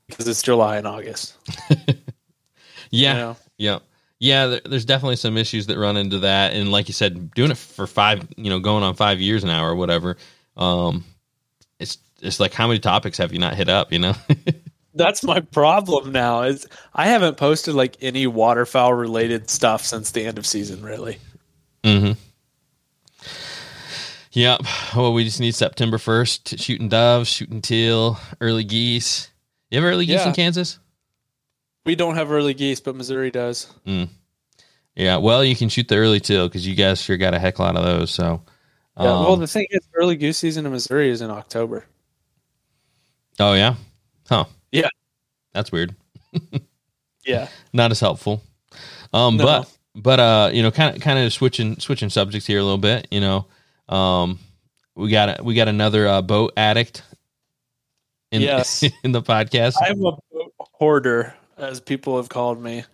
[0.06, 1.36] because it's July and August.
[2.94, 3.14] Yeah.
[3.14, 3.38] You know?
[3.58, 3.80] Yeah.
[4.20, 7.58] Yeah, there's definitely some issues that run into that, and like you said, doing it
[7.58, 10.18] for five, you know, going on five years now or whatever.
[10.58, 11.06] Um,
[11.80, 13.92] it's it's like how many topics have you not hit up?
[13.94, 14.14] You know.
[14.94, 16.42] That's my problem now.
[16.44, 20.82] Is I haven't posted like any waterfowl related stuff since the end of season.
[20.84, 21.18] Really,
[21.84, 22.14] mm-hmm.
[24.34, 24.62] Yep.
[24.96, 29.30] Well, we just need September first shooting doves, shooting teal, early geese.
[29.70, 30.28] You have early geese Yeah.
[30.30, 30.80] in Kansas?
[31.86, 33.68] We don't have early geese, but Missouri does.
[34.96, 37.60] Yeah, well, you can shoot the early teal because you guys sure got a heck
[37.60, 38.12] lot of those.
[38.12, 38.42] So,
[38.98, 41.86] Yeah, well, um, the thing is, early goose season in Missouri is in October.
[43.40, 43.76] oh yeah,
[44.30, 44.46] huh?
[45.54, 45.96] That's weird.
[47.24, 47.50] Yeah.
[47.72, 48.42] Not as helpful.
[49.14, 49.46] Um, No.
[49.46, 52.80] but but uh, you know, kind of kind of switching switching subjects here a little
[52.80, 53.08] bit.
[53.12, 53.46] You know,
[53.90, 54.40] um,
[54.96, 57.04] we got a, we got another uh, boat addict.
[58.32, 58.84] In, Yes.
[59.04, 59.76] in the podcast.
[59.82, 60.24] I'm a boat
[60.72, 62.86] hoarder, as people have called me.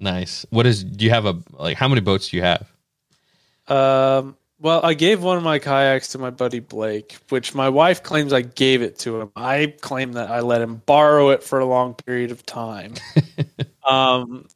[0.00, 0.44] nice.
[0.50, 0.82] What is?
[0.82, 1.76] Do you have a like?
[1.76, 2.66] How many boats do you have?
[3.68, 8.02] Um, well, I gave one of my kayaks to my buddy Blake, which my wife
[8.02, 9.30] claims I gave it to him.
[9.36, 12.94] I claim that I let him borrow it for a long period of time.
[13.84, 14.48] um,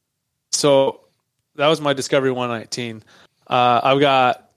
[0.50, 1.02] so
[1.54, 3.04] that was my Discovery 119.
[3.46, 4.50] Uh, I've got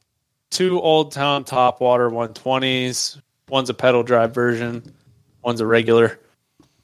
[0.50, 3.22] two Old Town Topwater 120s.
[3.50, 4.96] One's a pedal drive version.
[5.44, 6.20] One's a regular.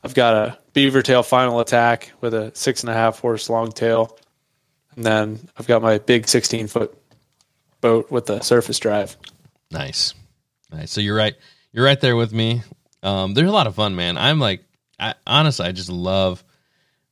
[0.03, 3.71] I've got a Beaver Tail Final Attack with a six and a half horse long
[3.71, 4.17] tail,
[4.95, 7.00] and then I've got my big 16 foot
[7.81, 9.17] boat with the surface drive.
[9.71, 10.13] Nice,
[10.71, 10.91] nice.
[10.91, 11.35] So you're right.
[11.73, 12.61] You're right there with me.
[13.03, 14.17] Um, they're a lot of fun, man.
[14.17, 14.63] I'm like,
[14.99, 16.43] I honestly, I just love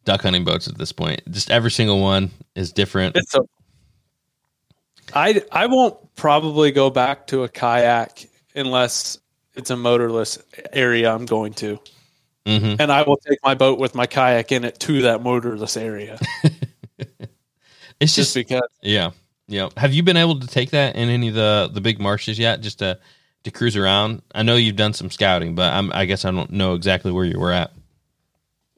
[0.05, 1.21] duck hunting boats at this point.
[1.31, 3.15] Just every single one is different.
[3.15, 3.41] It's a,
[5.13, 9.17] I I won't probably go back to a kayak unless
[9.55, 10.37] it's a motorless
[10.71, 11.79] area I'm going to,
[12.45, 15.75] hmm and I will take my boat with my kayak in it to that motorless
[15.77, 16.19] area
[17.99, 18.61] It's just just, because.
[18.81, 19.11] yeah,
[19.49, 19.69] yeah.
[19.75, 22.61] Have you been able to take that in any of the the big marshes yet?
[22.61, 22.99] Just to
[23.43, 24.21] to cruise around.
[24.33, 27.25] I know you've done some scouting, but I'm, I guess I don't know exactly where
[27.25, 27.71] you were at.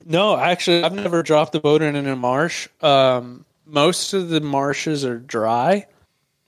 [0.05, 2.67] No, actually, I've never dropped the boat in in a marsh.
[2.81, 5.87] Um, most of the marshes are dry,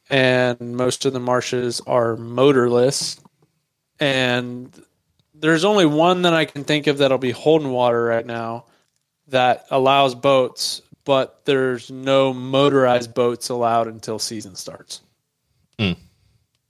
[0.09, 3.19] and most of the marshes are motorless.
[3.99, 4.73] And
[5.35, 8.65] there's only one that I can think of that'll be holding water right now
[9.27, 15.01] that allows boats, but there's no motorized boats allowed until season starts.
[15.79, 15.93] Hmm.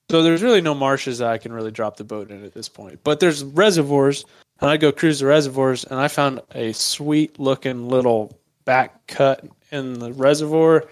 [0.09, 2.69] So there's really no marshes that I can really drop the boat in at this
[2.69, 2.99] point.
[3.03, 4.25] But there's reservoirs,
[4.61, 9.45] and I go cruise the reservoirs, and I found a sweet looking little back cut
[9.71, 10.85] in the reservoir.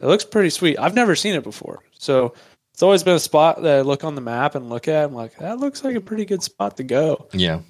[0.00, 0.78] It looks pretty sweet.
[0.78, 2.34] I've never seen it before, so
[2.72, 5.04] it's always been a spot that I look on the map and look at.
[5.04, 7.28] I'm like, that looks like a pretty good spot to go.
[7.32, 7.60] Yeah,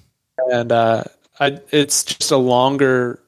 [0.51, 1.03] And uh,
[1.39, 3.19] I, it's just a longer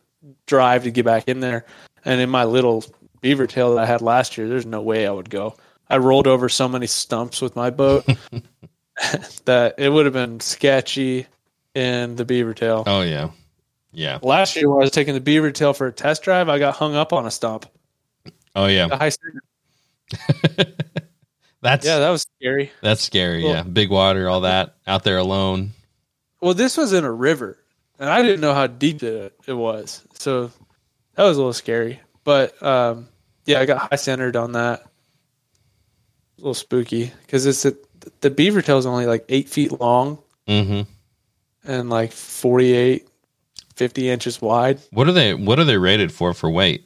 [0.48, 1.66] drive to get back in there.
[2.04, 2.84] And in my little
[3.22, 5.56] beaver tail that I had last year, there's no way I would go.
[5.90, 8.06] I rolled over so many stumps with my boat
[9.46, 11.28] that it would have been sketchy
[11.74, 12.84] in the beaver tail.
[12.88, 13.30] Oh yeah,
[13.92, 14.20] yeah.
[14.22, 16.76] Last year, when I was taking the beaver tail for a test drive, I got
[16.76, 17.66] hung up on a stump.
[18.56, 18.88] Oh yeah.
[18.90, 19.12] High.
[21.62, 22.72] That's Yeah, that was scary.
[22.82, 23.44] that's scary.
[23.44, 25.72] Well- yeah, big water, all that out there alone.
[26.42, 27.58] Well, this was in a river,
[28.00, 30.52] and I didn't know how deep it, it was, so
[31.16, 32.00] that was a little scary.
[32.24, 33.08] But um,
[33.46, 34.82] yeah, I got high centered on that.
[34.82, 37.74] A little spooky because it's a,
[38.22, 40.82] the beaver tail is only like eight feet long hmm
[41.64, 43.08] and like 48,
[43.76, 44.80] 50 inches wide.
[44.92, 45.34] What are they?
[45.34, 46.86] What are they rated for for weight?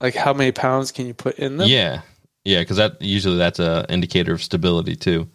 [0.00, 1.68] Like, how many pounds can you put in them?
[1.68, 2.02] Yeah,
[2.44, 5.28] yeah, because that usually that's a indicator of stability too.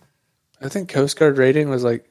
[0.62, 2.08] I think Coast Guard rating was like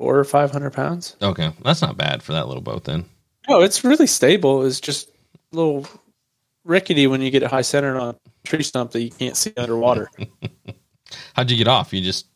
[0.00, 1.14] four or five hundred pounds.
[1.20, 3.04] Okay, that's not bad for that little boat then.
[3.50, 4.64] No, it's really stable.
[4.64, 5.10] It's just
[5.52, 5.86] a little
[6.64, 9.52] rickety when you get it high centered on a tree stump that you can't see
[9.58, 10.08] underwater.
[11.34, 11.92] How'd you get off?
[11.92, 12.26] You just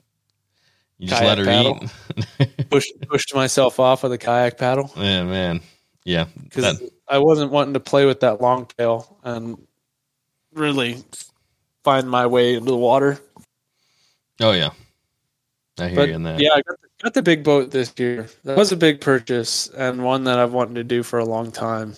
[0.98, 1.88] you just Kayak let her
[2.37, 2.70] eat.
[2.70, 5.62] pushed pushed myself off with a kayak paddle yeah, man.
[6.05, 9.57] Yeah, because I wasn't wanting to play with that long tail and
[10.53, 11.03] really
[11.83, 13.18] find my way into the water.
[14.42, 14.72] oh yeah.
[15.78, 16.40] I hear But you in that.
[16.40, 18.28] yeah, I got the, got the big boat this year.
[18.44, 21.50] That was a big purchase and one that I've wanted to do for a long
[21.50, 21.94] time.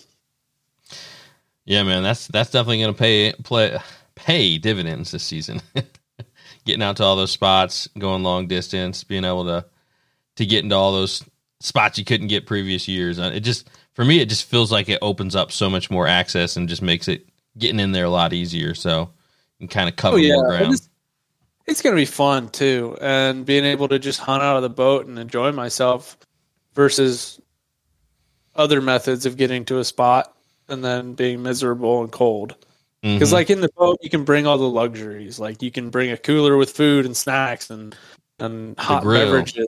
[1.64, 3.76] Yeah, man, that's that's definitely gonna pay play
[4.14, 5.60] pay dividends this season.
[6.64, 9.64] Getting out to all those spots, going long distance, being able to
[10.36, 11.24] to get into all those
[11.60, 13.18] spots you couldn't get previous years.
[13.18, 16.06] Uh, It just for me, it just feels like it opens up so much more
[16.06, 17.26] access and just makes it
[17.58, 18.74] getting in there a lot easier.
[18.74, 19.10] So
[19.58, 20.88] you can kind of cover more and ground.
[21.66, 24.68] It's, going to be fun too, and being able to just hunt out of the
[24.70, 26.16] boat and enjoy myself
[26.74, 27.40] versus
[28.54, 30.32] other methods of getting to a spot
[30.68, 32.54] and then being miserable and cold.
[33.02, 33.32] Because Mhm.
[33.34, 35.38] like in the boat, you can bring all the luxuries.
[35.38, 37.94] Like you can bring a cooler with food and snacks and
[38.38, 39.66] and hot beverages.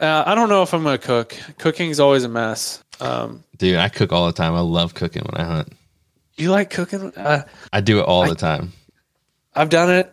[0.00, 1.36] Uh, I don't know if I'm gonna cook.
[1.58, 2.82] Cooking's always a mess.
[3.00, 4.54] Um, dude, I cook all the time.
[4.54, 5.72] I love cooking when I hunt.
[6.36, 7.12] you like cooking?
[7.16, 8.72] Uh, I do it all I- the time.
[9.54, 10.12] I've done it.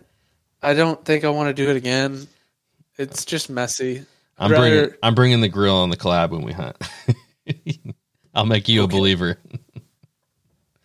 [0.62, 2.28] I don't think I want to do it again.
[2.98, 4.06] It's just messy.
[4.38, 6.78] I'm rather- bringing I'm bringing the grill on the collab when we hunt.
[8.34, 8.95] I'll make you okay.
[8.95, 9.39] a believer.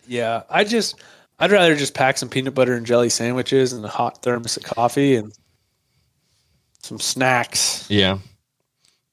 [0.07, 1.01] yeah, I just
[1.39, 4.63] I'd rather just pack some peanut butter and jelly sandwiches and a hot thermos of
[4.63, 5.33] coffee and
[6.81, 7.89] some snacks.
[7.89, 8.19] Yeah.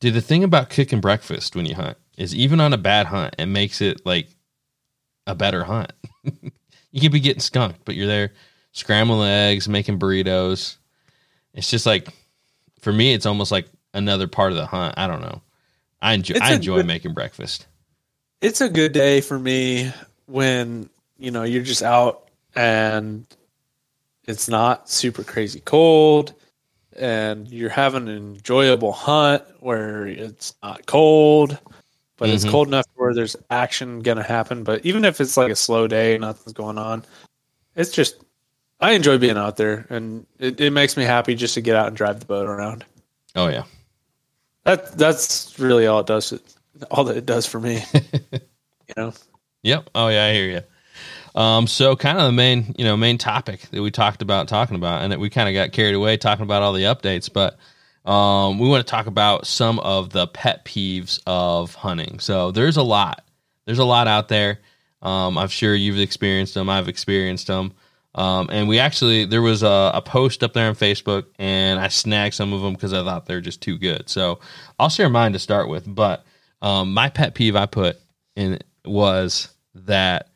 [0.00, 3.34] Dude, the thing about cooking breakfast when you hunt is even on a bad hunt,
[3.38, 4.28] it makes it like
[5.26, 5.92] a better hunt.
[6.90, 8.32] you could be getting skunked, but you're there
[8.72, 10.76] scrambling eggs, making burritos.
[11.54, 12.08] It's just like
[12.80, 14.94] for me, it's almost like another part of the hunt.
[14.96, 15.40] I don't know.
[16.00, 17.66] I enjoy I enjoy good, making breakfast.
[18.40, 19.92] It's a good day for me
[20.26, 23.24] when you know you're just out and
[24.24, 26.34] it's not super crazy cold
[26.96, 31.58] and you're having an enjoyable hunt where it's not cold
[32.16, 32.34] but mm-hmm.
[32.34, 35.88] it's cold enough where there's action gonna happen but even if it's like a slow
[35.88, 37.04] day nothing's going on
[37.76, 38.22] it's just
[38.82, 41.86] i enjoy being out there and it, it makes me happy just to get out
[41.86, 42.84] and drive the boat around
[43.36, 43.64] oh yeah
[44.64, 46.38] that that's really all it does
[46.90, 47.82] all that it does for me
[48.32, 49.12] you know
[49.62, 50.60] yep oh yeah i hear you
[51.34, 54.76] um, so kind of the main, you know, main topic that we talked about talking
[54.76, 57.58] about, and that we kind of got carried away talking about all the updates, but
[58.04, 62.18] um, we want to talk about some of the pet peeves of hunting.
[62.18, 63.24] So there's a lot.
[63.64, 64.58] There's a lot out there.
[65.00, 66.68] Um, I'm sure you've experienced them.
[66.68, 67.72] I've experienced them.
[68.14, 71.88] Um, and we actually there was a, a, post up there on Facebook, and I
[71.88, 74.10] snagged some of them because I thought they're just too good.
[74.10, 74.40] So
[74.78, 75.84] I'll share mine to start with.
[75.86, 76.24] But
[76.60, 77.98] um, my pet peeve I put
[78.36, 80.28] in was that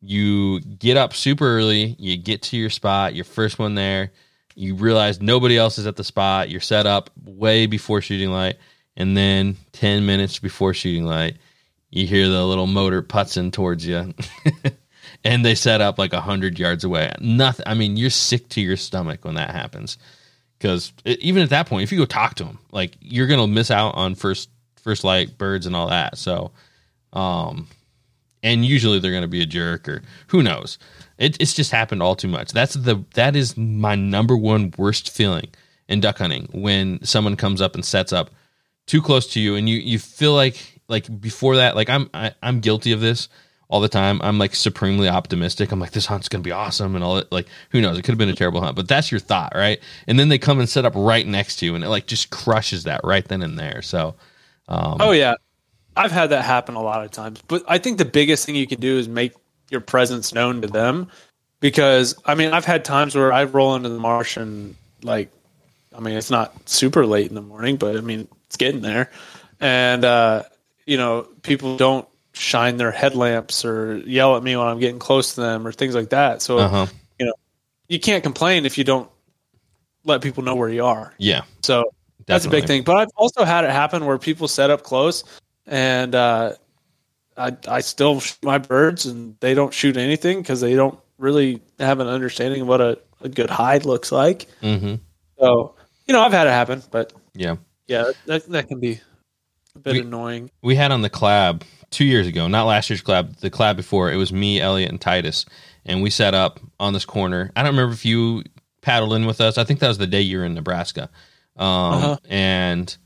[0.00, 4.12] you get up super early, you get to your spot, your first one there,
[4.54, 8.56] you realize nobody else is at the spot, you're set up way before shooting light,
[8.96, 11.36] and then 10 minutes before shooting light,
[11.90, 14.14] you hear the little motor putzing towards you.
[15.24, 17.12] and they set up like 100 yards away.
[17.20, 17.64] Nothing.
[17.66, 19.98] I mean, you're sick to your stomach when that happens.
[20.58, 23.70] Because even at that point, if you go talk to them, like you're gonna miss
[23.70, 26.18] out on first first light birds and all that.
[26.18, 26.50] So,
[27.12, 27.68] um,
[28.42, 30.78] and usually they're going to be a jerk or who knows.
[31.18, 32.52] It, it's just happened all too much.
[32.52, 35.48] That's the that is my number one worst feeling
[35.88, 38.30] in duck hunting when someone comes up and sets up
[38.86, 42.28] too close to you and you you feel like like before that like I'm I,
[42.28, 43.28] am i am guilty of this
[43.68, 44.20] all the time.
[44.22, 45.72] I'm like supremely optimistic.
[45.72, 47.30] I'm like this hunt's gonna be awesome and all that.
[47.30, 47.98] Like who knows?
[47.98, 49.80] It could have been a terrible hunt, but that's your thought, right?
[50.06, 52.30] And then they come and set up right next to you, and it like just
[52.30, 53.82] crushes that right then and there.
[53.82, 54.14] So,
[54.68, 55.34] um, oh yeah,
[55.96, 58.66] I've had that happen a lot of times, but I think the biggest thing you
[58.66, 59.34] can do is make
[59.70, 61.10] your presence known to them
[61.60, 65.30] because I mean, I've had times where I roll into the marsh and like,
[65.94, 69.10] I mean, it's not super late in the morning, but I mean, it's getting there.
[69.60, 70.44] And, uh,
[70.86, 75.34] you know, people don't shine their headlamps or yell at me when I'm getting close
[75.34, 76.42] to them or things like that.
[76.42, 76.86] So, uh-huh.
[77.18, 77.34] you know,
[77.88, 79.10] you can't complain if you don't
[80.04, 81.12] let people know where you are.
[81.18, 81.42] Yeah.
[81.62, 82.24] So Definitely.
[82.26, 82.82] that's a big thing.
[82.82, 85.24] But I've also had it happen where people set up close
[85.68, 86.52] and uh,
[87.36, 91.62] I I still shoot my birds, and they don't shoot anything because they don't really
[91.78, 94.46] have an understanding of what a, a good hide looks like.
[94.62, 94.96] Mm-hmm.
[95.38, 95.74] So
[96.06, 99.00] you know, I've had it happen, but yeah, yeah, that that can be
[99.78, 100.50] a bit we, annoying.
[100.62, 104.10] We had on the clab two years ago, not last year's clab, the clab before.
[104.10, 105.46] It was me, Elliot, and Titus,
[105.86, 107.50] and we set up on this corner.
[107.56, 108.44] I don't remember if you
[108.82, 109.58] paddled in with us.
[109.58, 111.10] I think that was the day you were in Nebraska,
[111.56, 112.16] um, uh-huh.
[112.28, 112.96] and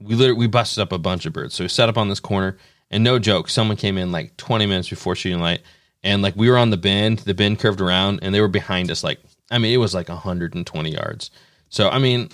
[0.00, 1.54] we literally we busted up a bunch of birds.
[1.54, 2.56] So we set up on this corner,
[2.90, 5.62] and no joke, someone came in like 20 minutes before shooting light,
[6.02, 8.90] and like we were on the bend, the bend curved around, and they were behind
[8.90, 9.02] us.
[9.02, 9.18] Like
[9.50, 11.30] I mean, it was like 120 yards.
[11.70, 12.28] So I mean,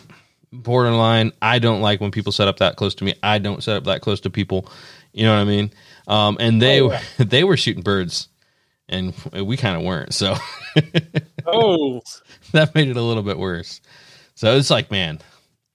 [0.62, 1.32] borderline.
[1.42, 3.14] I don't like when people set up that close to me.
[3.22, 4.68] I don't set up that close to people.
[5.12, 5.70] You know what I mean?
[6.06, 7.02] Um, and they oh, yeah.
[7.18, 8.28] they were shooting birds,
[8.88, 10.14] and we kind of weren't.
[10.14, 10.36] So
[11.46, 12.00] oh,
[12.52, 13.80] that made it a little bit worse.
[14.34, 15.20] So it's like, man,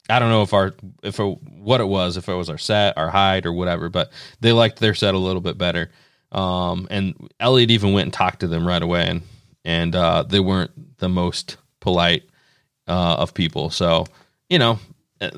[0.10, 2.98] I don't know if our if it, what it was, if it was our set,
[2.98, 5.90] our hide, or whatever, but they liked their set a little bit better.
[6.32, 9.22] Um, and Elliot even went and talked to them right away, and
[9.66, 12.24] and uh, they weren't the most polite
[12.88, 13.70] uh, of people.
[13.70, 14.06] So
[14.52, 14.80] you know,
[15.22, 15.32] uh,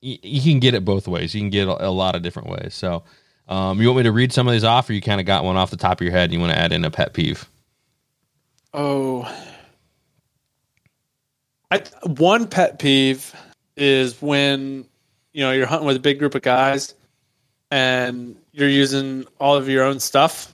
[0.00, 1.32] you, you, can get it both ways.
[1.32, 2.74] You can get a, a lot of different ways.
[2.74, 3.04] So
[3.46, 5.44] um, you want me to read some of these off, or you kind of got
[5.44, 6.24] one off the top of your head?
[6.24, 7.48] And you want to add in a pet peeve?
[8.74, 9.32] Oh,
[11.70, 13.32] I, one pet peeve
[13.76, 14.84] is when
[15.32, 16.94] you know you're hunting with a big group of guys
[17.70, 20.52] and you're using all of your own stuff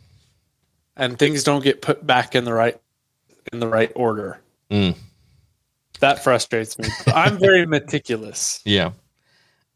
[0.97, 2.79] and things don't get put back in the right
[3.51, 4.39] in the right order.
[4.71, 4.95] Mm.
[6.01, 6.89] That frustrates me.
[7.07, 8.61] I'm very meticulous.
[8.67, 8.93] Yeah.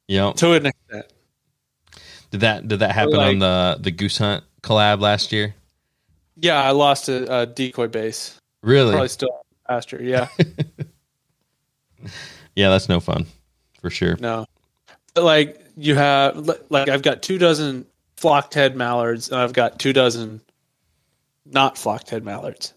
[0.07, 0.33] Yeah.
[0.37, 1.13] To an extent.
[2.31, 5.55] Did that did that happen like, on the the goose hunt collab last year?
[6.37, 8.39] Yeah, I lost a, a decoy base.
[8.63, 8.93] Really?
[8.93, 10.03] Probably still pasture.
[10.03, 10.29] Yeah.
[12.55, 13.27] yeah, that's no fun
[13.81, 14.17] for sure.
[14.21, 14.47] No,
[15.15, 16.37] but like you have
[16.71, 20.41] like I've got two dozen flocked head mallards, and I've got two dozen
[21.47, 22.75] not flocked head mallards.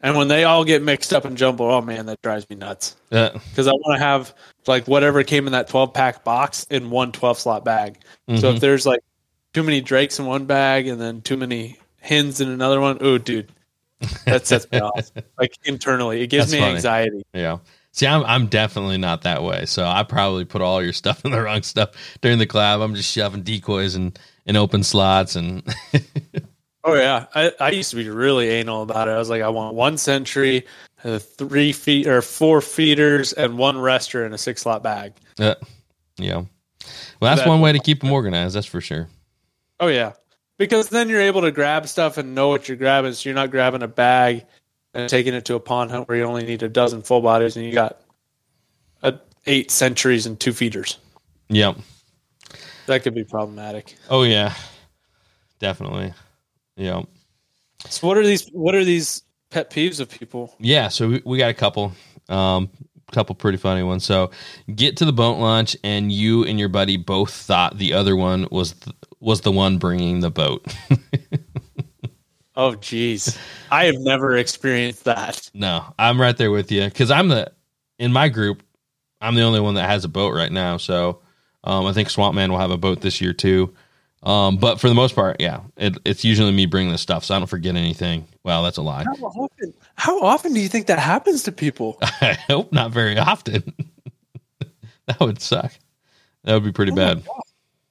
[0.00, 2.96] And when they all get mixed up and jumbled, oh man, that drives me nuts.
[3.10, 4.34] Uh, Because I want to have
[4.66, 7.98] like whatever came in that 12 pack box in one 12 slot bag.
[8.38, 9.00] So if there's like
[9.54, 13.16] too many drakes in one bag and then too many hens in another one, oh
[13.18, 13.50] dude,
[14.26, 15.10] that sets me off.
[15.38, 16.74] Like internally, it gives That's me funny.
[16.76, 17.22] anxiety.
[17.32, 17.58] yeah.
[17.92, 19.64] See, I'm I'm definitely not that way.
[19.64, 21.90] So I probably put all your stuff in the wrong stuff
[22.20, 22.82] during the collab.
[22.84, 25.62] I'm just shoving decoys and and open slots and
[26.88, 29.10] Oh yeah, I, I used to be really anal about it.
[29.10, 30.64] I was like, I want one sentry,
[31.02, 35.12] uh, three feet or four feeders, and one rester in a six slot bag.
[35.40, 35.56] uh,
[36.16, 36.44] yeah.
[37.20, 38.54] Well, that's That- one way to keep them organized.
[38.54, 39.08] That's for sure.
[39.80, 40.12] Oh yeah,
[40.58, 43.12] because then you're able to grab stuff and know what you're grabbing.
[43.14, 44.44] So you're not grabbing a bag
[44.94, 47.56] and taking it to a pond hunt where you only need a dozen full bodies
[47.56, 48.00] and you got
[49.02, 50.98] a, eight sentries and two feeders.
[51.48, 51.78] Yep.
[52.86, 53.96] That could be problematic.
[54.08, 54.54] Oh yeah.
[55.58, 56.14] Definitely.
[56.76, 57.02] Yeah.
[57.88, 58.48] So what are these?
[58.48, 60.54] What are these pet peeves of people?
[60.58, 61.92] Yeah, so we, we got a couple,
[62.28, 62.68] um,
[63.12, 64.04] couple pretty funny ones.
[64.04, 64.30] So
[64.74, 68.48] get to the boat launch, and you and your buddy both thought the other one
[68.50, 70.64] was th- was the one bringing the boat.
[72.58, 73.36] Oh jeez,
[73.70, 75.50] I have never experienced that.
[75.52, 77.52] no, I'm right there with you because I'm the
[77.98, 78.62] in my group.
[79.20, 80.78] I'm the only one that has a boat right now.
[80.78, 81.20] So
[81.64, 83.74] um, I think Swamp Man will have a boat this year too.
[84.26, 87.36] Um, but for the most part, yeah, it, it's usually me bringing the stuff, so
[87.36, 88.26] I don't forget anything.
[88.42, 89.04] Well, that's a lie.
[89.04, 89.74] How often?
[89.94, 91.96] How often do you think that happens to people?
[92.02, 93.72] I hope not very often.
[95.06, 95.72] that would suck.
[96.42, 97.22] That would be pretty bad.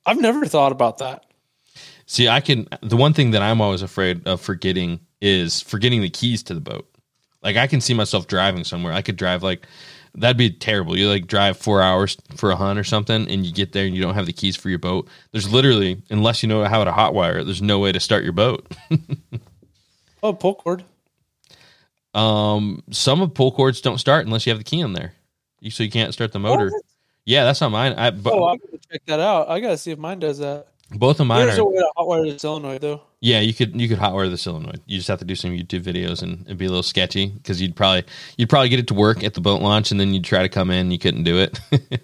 [0.06, 1.26] I've never thought about that.
[2.06, 2.68] See, I can.
[2.82, 6.60] The one thing that I'm always afraid of forgetting is forgetting the keys to the
[6.60, 6.86] boat.
[7.44, 8.92] Like I can see myself driving somewhere.
[8.92, 9.68] I could drive like
[10.16, 10.98] that'd be terrible.
[10.98, 13.96] You like drive four hours for a hunt or something, and you get there and
[13.96, 15.08] you don't have the keys for your boat.
[15.32, 18.34] There's literally, unless you know how to hotwire, it, there's no way to start your
[18.34, 18.66] boat.
[20.24, 20.84] Oh, pull cord.
[22.16, 25.14] um, some of pull cords don't start unless you have the key in there,
[25.60, 26.72] you, so you can't start the motor.
[26.72, 26.82] What?
[27.26, 27.94] Yeah, that's not mine.
[27.94, 29.50] I, but Oh, I'm gonna check that out.
[29.50, 30.68] I gotta see if mine does that.
[30.92, 31.62] Both of mine There's are.
[31.62, 33.02] a way to hotwire the solenoid though.
[33.22, 34.82] Yeah, you could you could hotwire the solenoid.
[34.86, 37.62] You just have to do some YouTube videos and it'd be a little sketchy because
[37.62, 38.04] you'd probably
[38.38, 40.50] you'd probably get it to work at the boat launch and then you'd try to
[40.50, 41.60] come in, you couldn't do it.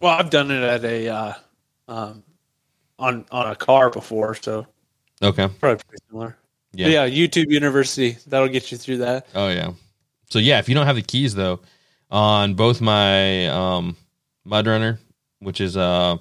[0.00, 1.32] Well, I've done it at a uh,
[1.86, 2.22] um,
[2.98, 4.66] on on a car before, so
[5.22, 6.38] okay, probably pretty similar.
[6.72, 6.86] yeah.
[6.88, 7.04] Yeah.
[7.04, 9.26] yeah, YouTube University that'll get you through that.
[9.34, 9.72] oh yeah.
[10.30, 11.60] So yeah, if you don't have the keys though,
[12.10, 13.94] on both my um,
[14.46, 14.98] Mud Runner,
[15.40, 16.18] which is a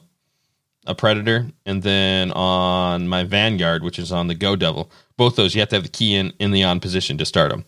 [0.88, 5.54] a Predator, and then on my Vanguard, which is on the Go Devil, both those
[5.54, 7.66] you have to have the key in in the on position to start them.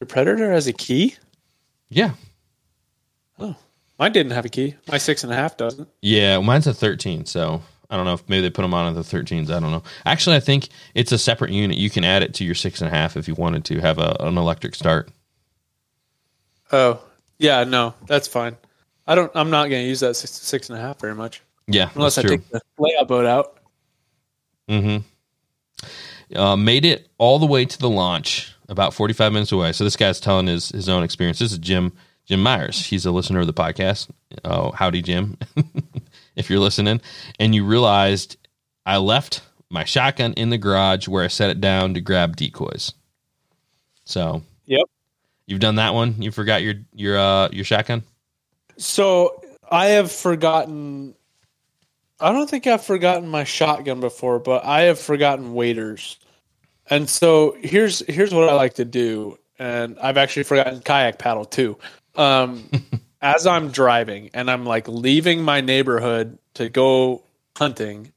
[0.00, 1.16] Your Predator has a key.
[1.88, 2.12] Yeah,
[3.38, 3.56] Oh,
[3.98, 4.74] mine didn't have a key.
[4.88, 5.88] My six and a half doesn't.
[6.02, 8.94] Yeah, mine's a 13, so I don't know if maybe they put them on at
[8.94, 9.50] the 13s.
[9.50, 9.82] I don't know.
[10.04, 11.76] Actually, I think it's a separate unit.
[11.78, 13.98] You can add it to your six and a half if you wanted to have
[13.98, 15.08] a, an electric start.
[16.70, 17.02] Oh,
[17.38, 18.56] yeah, no, that's fine.
[19.06, 19.32] I don't.
[19.34, 21.42] I'm not going to use that six, six and a half very much
[21.72, 22.30] Yeah, unless I true.
[22.30, 23.58] take the layout boat out.
[24.68, 26.36] Mm-hmm.
[26.36, 29.72] Uh, made it all the way to the launch, about 45 minutes away.
[29.72, 31.38] So this guy's telling his his own experience.
[31.38, 31.92] This is Jim
[32.26, 32.86] Jim Myers.
[32.86, 34.10] He's a listener of the podcast.
[34.44, 35.36] Oh, howdy, Jim.
[36.36, 37.00] if you're listening,
[37.38, 38.36] and you realized
[38.86, 42.92] I left my shotgun in the garage where I set it down to grab decoys.
[44.04, 44.82] So Yep.
[45.46, 46.22] You've done that one.
[46.22, 48.04] You forgot your your uh your shotgun.
[48.76, 51.16] So I have forgotten.
[52.20, 56.18] I don't think I've forgotten my shotgun before, but I have forgotten waders.
[56.88, 61.44] And so here's here's what I like to do, and I've actually forgotten kayak paddle
[61.44, 61.78] too.
[62.16, 62.68] Um,
[63.22, 67.22] as I'm driving and I'm like leaving my neighborhood to go
[67.56, 68.12] hunting,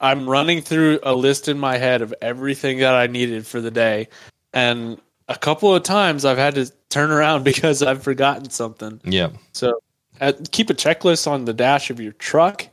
[0.00, 3.70] I'm running through a list in my head of everything that I needed for the
[3.70, 4.08] day,
[4.52, 9.00] and a couple of times I've had to turn around because I've forgotten something.
[9.04, 9.30] Yeah.
[9.52, 9.80] So
[10.20, 12.66] uh, keep a checklist on the dash of your truck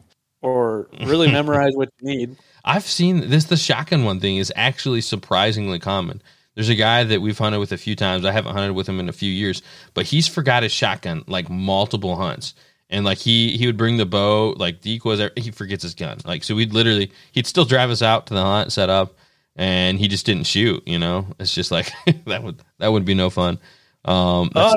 [0.46, 2.38] or really memorize what you need.
[2.64, 3.46] I've seen this.
[3.46, 6.22] The shotgun one thing is actually surprisingly common.
[6.54, 8.24] There's a guy that we've hunted with a few times.
[8.26, 9.62] I haven't hunted with him in a few years,
[9.94, 12.54] but he's forgot his shotgun like multiple hunts.
[12.90, 15.20] And like he he would bring the bow, like decoys.
[15.36, 16.20] He forgets his gun.
[16.24, 19.16] Like so, we'd literally he'd still drive us out to the hunt, set up,
[19.56, 20.88] and he just didn't shoot.
[20.88, 21.92] You know, it's just like
[22.26, 23.58] that would that would be no fun.
[24.06, 24.76] Um, Uh,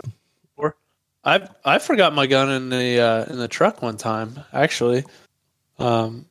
[1.25, 5.05] I I forgot my gun in the uh, in the truck one time actually,
[5.79, 6.27] um,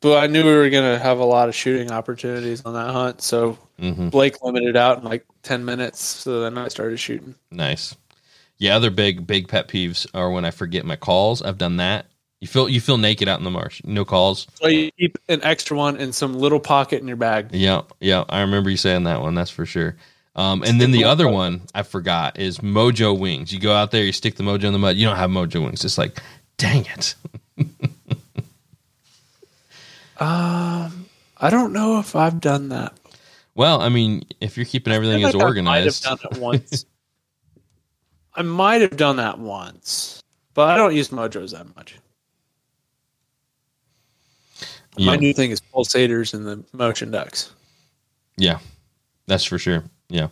[0.00, 3.22] but I knew we were gonna have a lot of shooting opportunities on that hunt,
[3.22, 4.10] so mhm.
[4.10, 6.02] Blake limited out in like ten minutes.
[6.02, 7.34] So then I started shooting.
[7.50, 7.94] Nice.
[8.58, 11.42] Yeah, other big big pet peeves are when I forget my calls.
[11.42, 12.06] I've done that
[12.40, 13.80] You feel you feel naked out in the marsh.
[13.84, 14.46] No calls.
[14.54, 17.50] So you keep an extra one in some little pocket in your bag.
[17.52, 18.24] Yeah, yeah.
[18.28, 19.34] I remember you saying that one.
[19.34, 19.96] That's for sure.
[20.34, 23.52] Um, and then the other one I forgot is Mojo Wings.
[23.52, 24.96] You go out there, you stick the Mojo in the mud.
[24.96, 25.84] You don't have Mojo Wings.
[25.84, 26.20] It's like,
[26.56, 27.14] dang it.
[30.22, 31.06] Um,
[31.38, 32.96] I don't know if I've done that.
[33.54, 36.40] Well, I mean, if you're keeping everything as like organized, I might have done it
[36.40, 36.86] once.
[38.34, 40.22] I might have done that once,
[40.54, 41.98] but I don't use Mojos that much.
[44.96, 47.50] yeah, My new thing is pulsators and the motion ducks.
[48.38, 48.58] yeah,
[49.26, 49.84] that's for sure.
[50.08, 50.28] Yeah,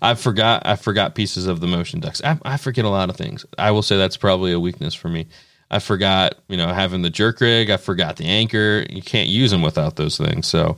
[0.00, 0.64] I forgot.
[0.64, 2.22] I forgot pieces of the motion ducks.
[2.22, 3.44] I, I forget a lot of things.
[3.58, 5.26] I will say that's probably a weakness for me.
[5.70, 7.70] I forgot, you know, having the jerk rig.
[7.70, 8.86] I forgot the anchor.
[8.88, 10.46] You can't use them without those things.
[10.46, 10.76] So,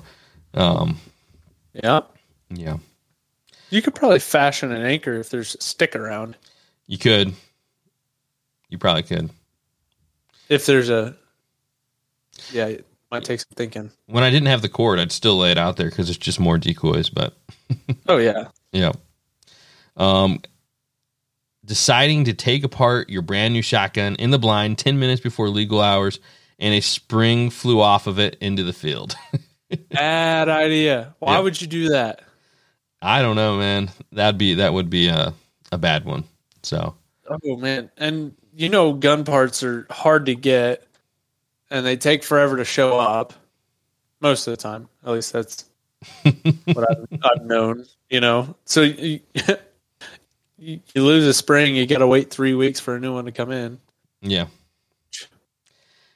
[0.54, 0.98] um,
[1.74, 2.00] Yeah.
[2.50, 2.78] yeah,
[3.70, 6.36] You could probably fashion an anchor if there's a stick around.
[6.86, 7.34] you could.
[8.70, 9.30] You probably could.
[10.48, 11.14] If there's a,
[12.50, 13.90] yeah, it might take some thinking.
[14.06, 16.40] When I didn't have the cord, I'd still lay it out there because it's just
[16.40, 17.10] more decoys.
[17.10, 17.34] But
[18.06, 18.92] Oh yeah, yeah,
[19.98, 20.40] um,
[21.68, 25.80] deciding to take apart your brand new shotgun in the blind ten minutes before legal
[25.80, 26.18] hours,
[26.58, 29.14] and a spring flew off of it into the field.
[29.90, 31.14] bad idea.
[31.20, 31.40] Why Yeah.
[31.40, 32.22] would you do that?
[33.00, 33.90] I don't know, man.
[34.10, 35.32] That'd be that would be a
[35.70, 36.24] a bad one.
[36.64, 36.96] So
[37.28, 40.84] Oh man, and you know, gun parts are hard to get,
[41.70, 43.34] and they take forever to show up.
[44.20, 45.66] Most of the time, at least that's
[46.22, 47.84] what I've, I've known.
[48.10, 49.20] You know, so you,
[50.58, 53.24] you you lose a spring, you got to wait three weeks for a new one
[53.26, 53.78] to come in.
[54.20, 54.46] yeah.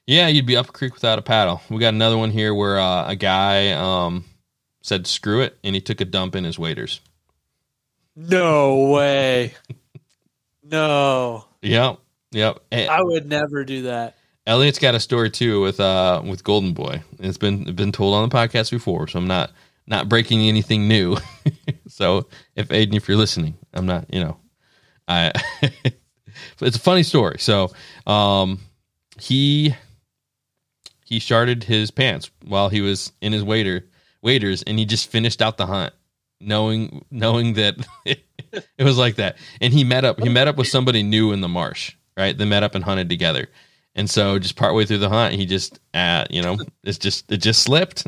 [0.05, 1.62] Yeah, you'd be up a creek without a paddle.
[1.70, 4.24] We got another one here where uh, a guy um,
[4.82, 7.01] said screw it and he took a dump in his waders.
[8.16, 9.55] No way.
[10.64, 11.99] No, Yep.
[12.30, 12.59] Yep.
[12.70, 14.16] And I would never do that.
[14.47, 17.03] Elliot's got a story too with uh with Golden Boy.
[17.18, 19.51] It's been been told on the podcast before, so I'm not
[19.87, 21.16] not breaking anything new.
[21.89, 24.37] so if Aiden, if you're listening, I'm not, you know,
[25.09, 25.33] I
[26.61, 27.37] it's a funny story.
[27.39, 27.72] So
[28.07, 28.61] um
[29.18, 29.74] he
[31.05, 33.87] he started his pants while he was in his waiter
[34.22, 35.93] waiters and he just finished out the hunt
[36.41, 37.76] knowing knowing that
[38.07, 38.24] it
[38.78, 41.49] was like that and he met up he met up with somebody new in the
[41.49, 43.49] marsh right they met up and hunted together
[43.95, 47.39] and so just partway through the hunt he just uh you know it's just it
[47.39, 48.07] just slipped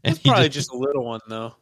[0.04, 1.54] and It's probably just just a little one though.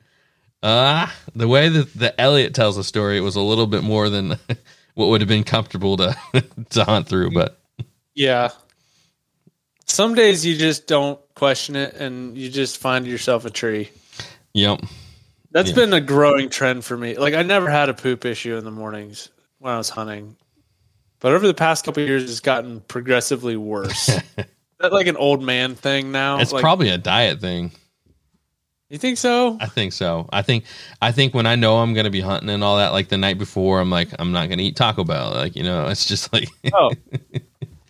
[0.62, 4.08] uh the way that the elliot tells the story it was a little bit more
[4.08, 4.36] than
[4.94, 6.16] what would have been comfortable to
[6.70, 7.60] to hunt through but
[8.14, 8.50] Yeah.
[9.86, 13.90] Some days you just don't question it, and you just find yourself a tree.
[14.52, 14.80] yep
[15.50, 15.76] That's Yeah.
[15.76, 17.16] been a growing trend for me.
[17.16, 19.30] Like I never had a poop issue in the mornings
[19.60, 20.36] when I was hunting,
[21.20, 24.06] but over the past couple of years, it's gotten progressively worse.
[24.78, 26.38] that like an old man thing now.
[26.38, 27.72] it's like, probably a diet thing
[28.88, 29.58] You think so?
[29.60, 30.28] I think so.
[30.32, 30.64] I think
[31.02, 33.36] I think when I know I'm gonna be hunting and all that, like the night
[33.36, 35.32] before, I'm like, I'm not gonna eat Taco Bell.
[35.32, 36.92] Like, you know, it's just like Oh.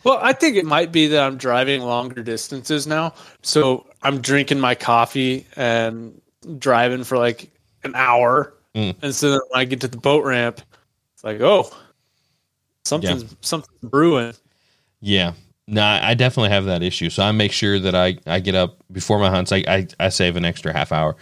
[0.05, 3.14] Well, I think it might be that I'm driving longer distances now.
[3.42, 6.18] So I'm drinking my coffee and
[6.59, 7.51] driving for like
[7.82, 8.55] an hour.
[8.74, 8.94] Mm.
[9.03, 10.62] And so then when I get to the boat ramp,
[11.14, 11.70] it's like, oh,
[12.84, 14.34] something's something's brewing.
[15.01, 15.32] Yeah.
[15.71, 17.11] No, I definitely have that issue.
[17.11, 19.53] So I make sure that I, I get up before my hunts.
[19.53, 21.14] I, I, I save an extra half hour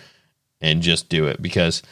[0.61, 1.83] and just do it because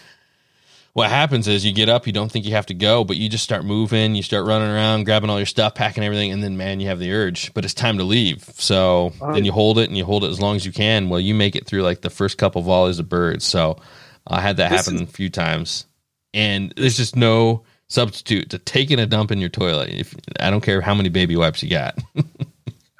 [0.92, 3.28] what happens is you get up, you don't think you have to go, but you
[3.28, 6.56] just start moving, you start running around, grabbing all your stuff, packing everything, and then
[6.56, 8.44] man, you have the urge, but it's time to leave.
[8.54, 11.08] So then you hold it and you hold it as long as you can.
[11.08, 13.44] Well, you make it through like the first couple of volleys of birds.
[13.44, 13.78] So
[14.24, 15.86] I had that This happen a few times,
[16.32, 19.90] and there's just no substitute to taking a dump in your toilet.
[19.90, 21.98] If I don't care how many baby wipes you got.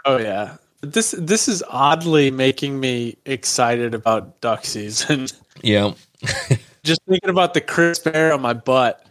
[0.04, 0.56] Oh yeah.
[0.82, 5.28] This this is oddly making me excited about duck season.
[5.62, 5.94] yeah.
[6.84, 9.06] Just thinking about the crisp air on my butt.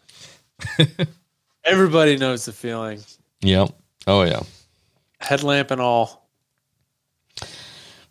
[1.65, 2.99] Everybody knows the feeling.
[3.41, 3.69] Yep.
[4.05, 4.43] Oh yeah.
[5.19, 6.29] Headlamp and all.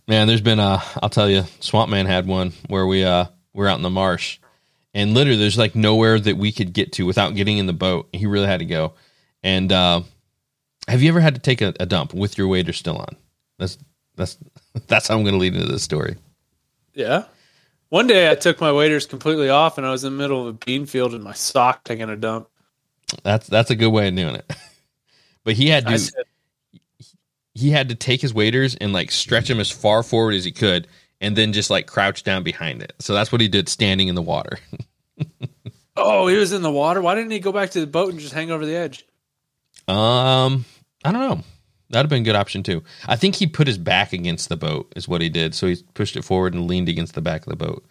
[0.08, 3.68] Man, there's been uh I'll tell you, Swamp Man had one where we uh we're
[3.68, 4.40] out in the marsh
[4.94, 8.08] and literally there's like nowhere that we could get to without getting in the boat.
[8.12, 8.94] He really had to go.
[9.42, 10.02] And uh
[10.88, 13.16] have you ever had to take a, a dump with your waiter still on?
[13.58, 13.78] That's
[14.16, 14.38] that's
[14.86, 16.16] that's how I'm gonna lead into this story.
[16.94, 17.24] Yeah.
[17.88, 20.46] One day I took my waders completely off and I was in the middle of
[20.48, 22.48] a bean field in my sock taking a dump.
[23.22, 24.50] That's that's a good way of doing it.
[25.44, 26.24] but he had to said,
[27.54, 30.52] he had to take his waders and like stretch them as far forward as he
[30.52, 30.88] could
[31.22, 32.92] and then just like crouched down behind it.
[32.98, 34.58] So that's what he did standing in the water.
[35.94, 37.02] Oh, he was in the water.
[37.02, 39.04] Why didn't he go back to the boat and just hang over the edge?
[39.86, 40.64] Um,
[41.04, 41.44] I don't know.
[41.90, 42.82] That'd have been a good option too.
[43.06, 45.54] I think he put his back against the boat, is what he did.
[45.54, 47.84] So he pushed it forward and leaned against the back of the boat.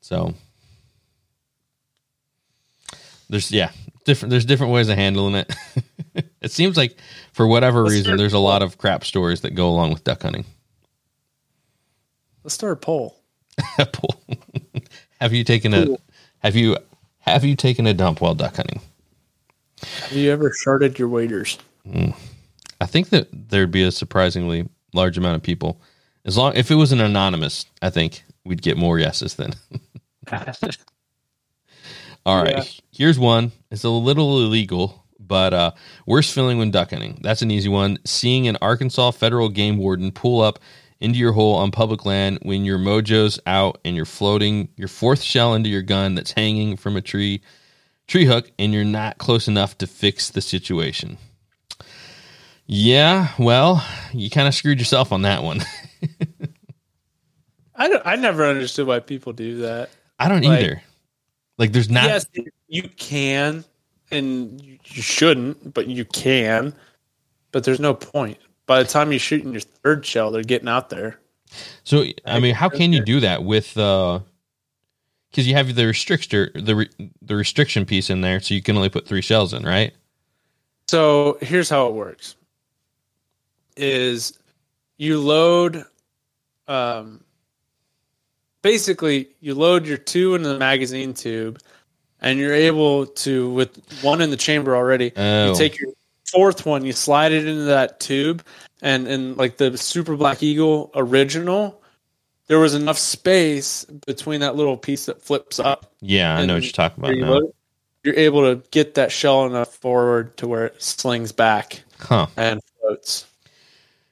[0.00, 0.32] So
[3.28, 3.70] there's yeah,
[4.06, 4.30] different.
[4.30, 5.54] There's different ways of handling it.
[6.40, 6.96] it seems like
[7.32, 10.46] for whatever reason, there's a lot of crap stories that go along with duck hunting.
[12.46, 13.16] Let's start a poll.
[13.92, 14.22] Pool.
[15.20, 15.96] have you taken a
[16.38, 16.76] have you
[17.18, 18.80] have you taken a dump while duck hunting?
[19.82, 21.58] Have you ever sharded your waders?
[22.80, 25.80] I think that there'd be a surprisingly large amount of people.
[26.24, 29.54] As long if it was an anonymous, I think we'd get more yeses then.
[32.24, 32.58] All right.
[32.58, 32.62] Yeah.
[32.92, 33.50] Here's one.
[33.72, 35.72] It's a little illegal, but uh
[36.06, 37.18] worst feeling when duck hunting.
[37.22, 37.98] That's an easy one.
[38.04, 40.60] Seeing an Arkansas federal game warden pull up
[41.00, 45.22] into your hole on public land when your mojo's out and you're floating your fourth
[45.22, 47.42] shell into your gun that's hanging from a tree
[48.06, 51.18] tree hook and you're not close enough to fix the situation.
[52.66, 55.60] Yeah, well, you kind of screwed yourself on that one.
[57.76, 59.90] I don't, I never understood why people do that.
[60.18, 60.82] I don't Like- either.
[61.58, 62.26] Like there's not yes,
[62.68, 63.64] you can,
[64.10, 66.74] and you you shouldn't, but you can.
[67.50, 68.36] But there's no point.
[68.66, 71.18] By the time you shoot in your third shell, they're getting out there.
[71.84, 74.20] So I mean, how can you do that with uh
[75.30, 76.88] because you have the restrictor the re,
[77.22, 79.94] the restriction piece in there, so you can only put three shells in, right?
[80.88, 82.36] So here's how it works:
[83.76, 84.38] is
[84.96, 85.84] you load,
[86.68, 87.22] um,
[88.62, 91.60] basically you load your two in the magazine tube,
[92.20, 95.12] and you're able to with one in the chamber already.
[95.16, 95.50] Oh.
[95.50, 95.92] You take your
[96.32, 98.44] fourth one, you slide it into that tube,
[98.82, 101.82] and and like the Super Black Eagle original,
[102.48, 106.62] there was enough space between that little piece that flips up Yeah, I know what
[106.62, 107.24] you're talking about You.
[107.26, 107.52] Load,
[108.04, 112.26] you're able to get that shell enough forward to where it slings back Huh.
[112.36, 113.26] and floats.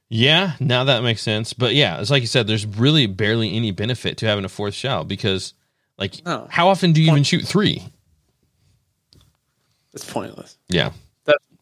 [0.08, 1.52] Yeah, now that makes sense.
[1.52, 4.74] But yeah, it's like you said, there's really barely any benefit to having a fourth
[4.74, 5.54] shell because
[5.98, 6.46] like No.
[6.50, 7.84] how often do you even shoot three?
[9.92, 10.56] It's pointless.
[10.68, 10.90] Yeah.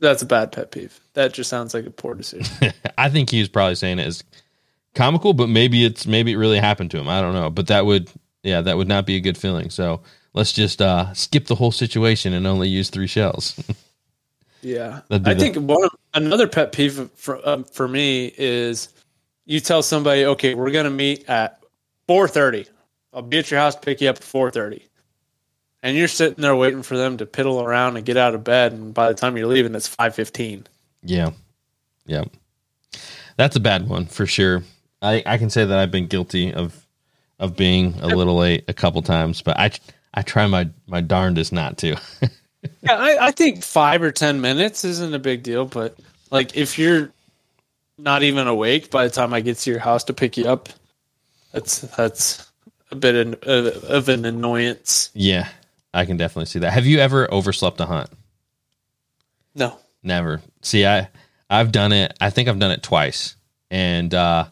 [0.03, 0.99] That that's a bad pet peeve.
[1.15, 2.73] That just sounds like a poor decision.
[2.99, 4.25] I think he was probably saying it as
[4.97, 7.09] comical, but maybe it's maybe it really happened to him.
[7.09, 8.11] I don't know, but that would
[8.43, 9.71] yeah, that would not be a good feeling.
[9.71, 10.03] So
[10.35, 13.55] let's just uh, skip the whole situation and only use three shells.
[14.61, 18.89] yeah, I the- think one another pet peeve for um, for me is
[19.45, 21.63] you tell somebody, okay, we're gonna meet at
[22.09, 22.67] four thirty.
[23.15, 24.89] I'll be at your house to pick you up at four thirty.
[25.83, 28.72] And you're sitting there waiting for them to piddle around and get out of bed,
[28.72, 30.66] and by the time you're leaving, it's five fifteen.
[31.03, 31.30] yeah,
[32.07, 32.24] yeah,
[33.37, 34.62] that's a bad one for sure.
[35.01, 36.87] I I can say that I've been guilty of
[37.41, 39.72] of being a little late a couple times, but I
[40.14, 41.97] I try my my darndest not to.
[42.85, 45.99] Yeah, I, I think five or ten minutes isn't a big deal, but
[46.30, 47.11] like if you're
[47.99, 50.68] not even awake by the time I get to your house to pick you up,
[51.51, 52.49] that's that's
[52.93, 55.11] a bit of, of an annoyance.
[55.12, 55.49] yeah,
[55.95, 56.72] I can definitely see that.
[56.72, 58.11] Have you ever overslept a hunt?
[59.55, 60.40] No, Never.
[60.62, 61.09] See, I
[61.49, 62.16] I've done it.
[62.20, 63.36] I think I've done it twice,
[63.70, 64.47] and uh,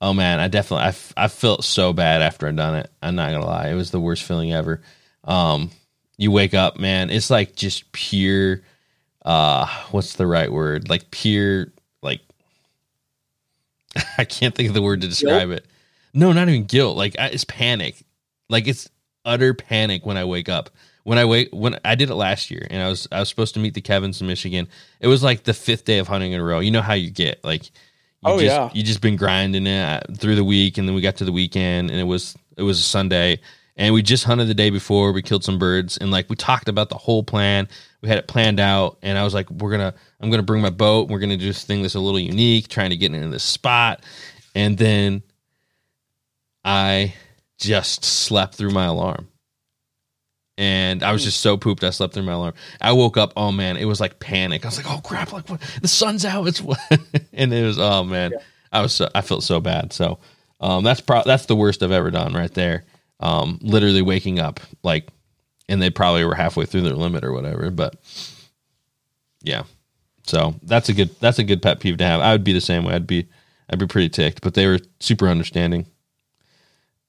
[0.00, 2.90] oh man, I definitely I, f- I felt so bad after I'd done it.
[3.02, 4.82] I'm not gonna lie, it was the worst feeling ever.
[5.24, 5.70] Um,
[6.18, 8.60] you wake up, man, it's like just pure.
[9.24, 10.90] Uh, what's the right word?
[10.90, 11.72] Like pure,
[12.02, 12.20] like
[14.18, 15.66] I can't think of the word to describe it.
[16.12, 16.96] No, not even guilt.
[16.96, 17.96] Like I, it's panic.
[18.48, 18.88] Like it's
[19.24, 20.70] utter panic when I wake up.
[21.04, 23.52] When I wake, when I did it last year, and I was I was supposed
[23.54, 24.68] to meet the Kevins in Michigan.
[25.00, 26.60] It was like the fifth day of hunting in a row.
[26.60, 27.70] You know how you get like, you
[28.24, 28.70] Oh, just, yeah.
[28.72, 31.32] you just been grinding it uh, through the week, and then we got to the
[31.32, 33.40] weekend, and it was it was a Sunday,
[33.76, 35.12] and we just hunted the day before.
[35.12, 37.68] We killed some birds, and like we talked about the whole plan.
[38.00, 40.70] We had it planned out, and I was like, we're gonna I'm gonna bring my
[40.70, 41.10] boat.
[41.10, 44.02] We're gonna do this thing that's a little unique, trying to get into this spot,
[44.54, 45.22] and then
[46.64, 47.12] I
[47.64, 49.28] just slept through my alarm.
[50.56, 51.82] And I was just so pooped.
[51.82, 52.54] I slept through my alarm.
[52.80, 53.32] I woke up.
[53.36, 54.64] Oh man, it was like panic.
[54.64, 55.32] I was like, "Oh crap!
[55.32, 55.60] Like what?
[55.82, 56.78] The sun's out." It's what?"
[57.32, 57.78] and it was.
[57.78, 58.32] Oh man,
[58.70, 58.94] I was.
[58.94, 59.92] So, I felt so bad.
[59.92, 60.20] So,
[60.60, 62.84] um, that's pro- that's the worst I've ever done right there.
[63.18, 65.08] Um, literally waking up like,
[65.68, 67.70] and they probably were halfway through their limit or whatever.
[67.72, 67.96] But
[69.42, 69.64] yeah,
[70.24, 72.20] so that's a good that's a good pet peeve to have.
[72.20, 72.94] I would be the same way.
[72.94, 73.26] I'd be
[73.70, 74.40] I'd be pretty ticked.
[74.40, 75.86] But they were super understanding.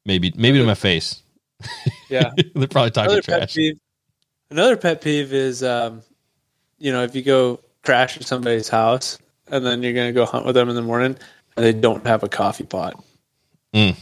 [0.06, 1.22] Maybe maybe to my face.
[2.10, 2.32] yeah.
[2.56, 3.56] They're probably talking another pet trash.
[3.56, 3.80] peeve.
[4.52, 6.02] Another pet peeve is, um,
[6.78, 10.26] you know, if you go crash at somebody's house and then you're going to go
[10.26, 11.18] hunt with them in the morning
[11.56, 13.04] and they don't have a coffee pot.
[13.74, 13.96] Mm.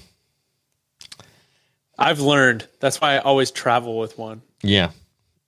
[1.97, 4.41] I've learned that's why I always travel with one.
[4.61, 4.91] Yeah.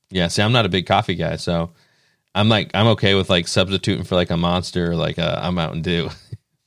[0.10, 0.28] Yeah.
[0.28, 1.72] See, I'm not a big coffee guy, so
[2.34, 5.51] I'm like I'm okay with like substituting for like a monster or like a, a
[5.51, 6.10] Mountain Dew.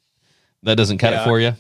[0.64, 1.54] that doesn't cut it for you.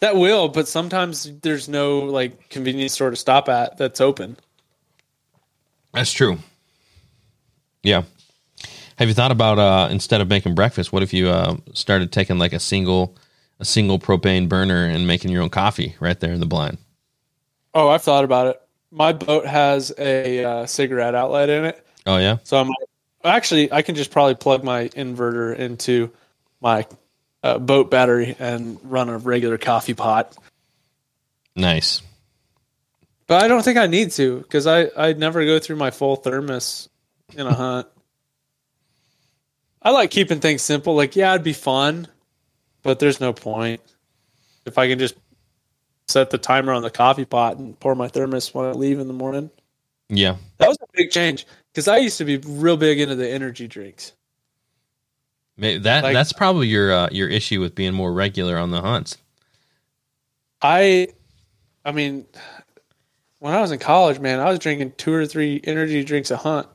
[0.00, 4.36] That will, but sometimes there's no like convenience store to stop at that's open.
[5.92, 6.38] That's true.
[7.82, 8.02] Yeah.
[8.96, 12.38] Have you thought about uh instead of making breakfast, what if you uh started taking
[12.38, 13.16] like a single
[13.60, 16.78] a single propane burner and making your own coffee right there in the blind?
[17.74, 18.62] Oh, I've thought about it.
[18.90, 22.38] My boat has a uh, cigarette outlet in it, Oh yeah.
[22.44, 22.70] so I'm
[23.24, 26.10] actually I can just probably plug my inverter into
[26.60, 26.86] my
[27.42, 30.36] uh, boat battery and run a regular coffee pot.
[31.54, 32.02] Nice.
[33.26, 36.16] But I don't think I need to because I I never go through my full
[36.16, 36.88] thermos
[37.36, 37.86] in a hunt.
[39.82, 40.94] I like keeping things simple.
[40.96, 42.08] Like, yeah, it'd be fun,
[42.82, 43.80] but there's no point
[44.66, 45.14] if I can just
[46.08, 49.08] set the timer on the coffee pot and pour my thermos when I leave in
[49.08, 49.50] the morning.
[50.08, 50.36] Yeah.
[50.56, 53.68] That was a big change because I used to be real big into the energy
[53.68, 54.12] drinks.
[55.58, 58.80] Maybe that Like- that's probably your uh, your issue with being more regular on the
[58.80, 59.18] hunts.
[60.62, 61.08] I,
[61.84, 62.26] I mean,
[63.38, 66.36] when I was in college, man, I was drinking two or three energy drinks a
[66.36, 66.66] hunt.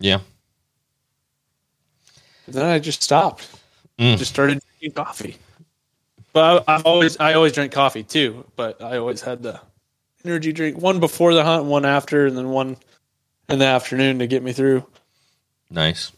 [0.00, 0.20] Yeah.
[2.46, 3.48] Then I just stopped.
[3.98, 4.16] Mm.
[4.16, 5.36] Just started drinking coffee.
[6.32, 8.44] But I, always I always drank coffee too.
[8.56, 9.60] But I always had the
[10.24, 12.76] energy drink one before the hunt, one after, and then one
[13.48, 14.84] in the afternoon to get me through.
[15.70, 16.12] Nice.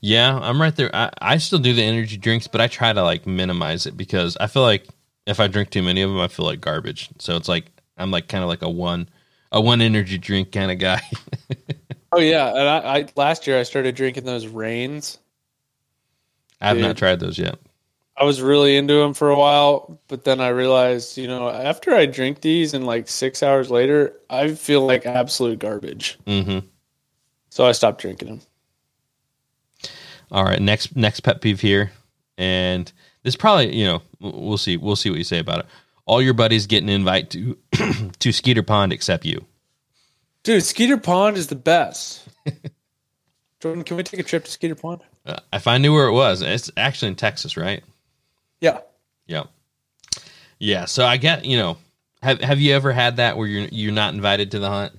[0.00, 0.94] Yeah, I'm right there.
[0.94, 4.36] I, I still do the energy drinks, but I try to like minimize it because
[4.38, 4.86] I feel like
[5.26, 7.08] if I drink too many of them, I feel like garbage.
[7.18, 9.08] So it's like I'm like kind of like a one
[9.52, 11.00] a one energy drink kind of guy.
[12.12, 15.18] Oh yeah, and I, I last year I started drinking those Reigns.
[16.60, 17.58] I have not tried those yet.
[18.16, 21.94] I was really into them for a while, but then I realized, you know, after
[21.94, 26.18] I drink these and like six hours later, I feel like absolute garbage.
[26.26, 26.60] hmm
[27.50, 28.40] So I stopped drinking them.
[30.30, 31.92] All right, next next pet peeve here,
[32.36, 32.90] and
[33.22, 35.66] this probably you know we'll see we'll see what you say about it.
[36.04, 37.58] All your buddies get an invite to
[38.18, 39.44] to Skeeter Pond except you.
[40.42, 42.26] Dude, Skeeter Pond is the best.
[43.60, 45.00] Jordan, can we take a trip to Skeeter Pond?
[45.24, 47.82] Uh, if I knew where it was, it's actually in Texas, right?
[48.60, 48.80] Yeah.
[49.26, 49.44] Yeah.
[50.58, 50.84] Yeah.
[50.84, 51.78] So I get, you know,
[52.22, 54.92] have have you ever had that where you're you're not invited to the hunt?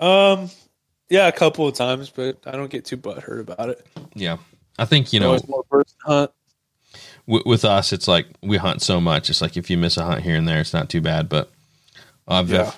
[0.00, 0.50] Um,
[1.10, 3.86] yeah, a couple of times, but I don't get too butthurt about it.
[4.14, 4.38] Yeah.
[4.78, 6.30] I think, you know, more person hunt.
[7.26, 9.30] w- with us, it's like we hunt so much.
[9.30, 11.28] It's like if you miss a hunt here and there, it's not too bad.
[11.28, 11.50] But
[12.26, 12.72] I've Yeah.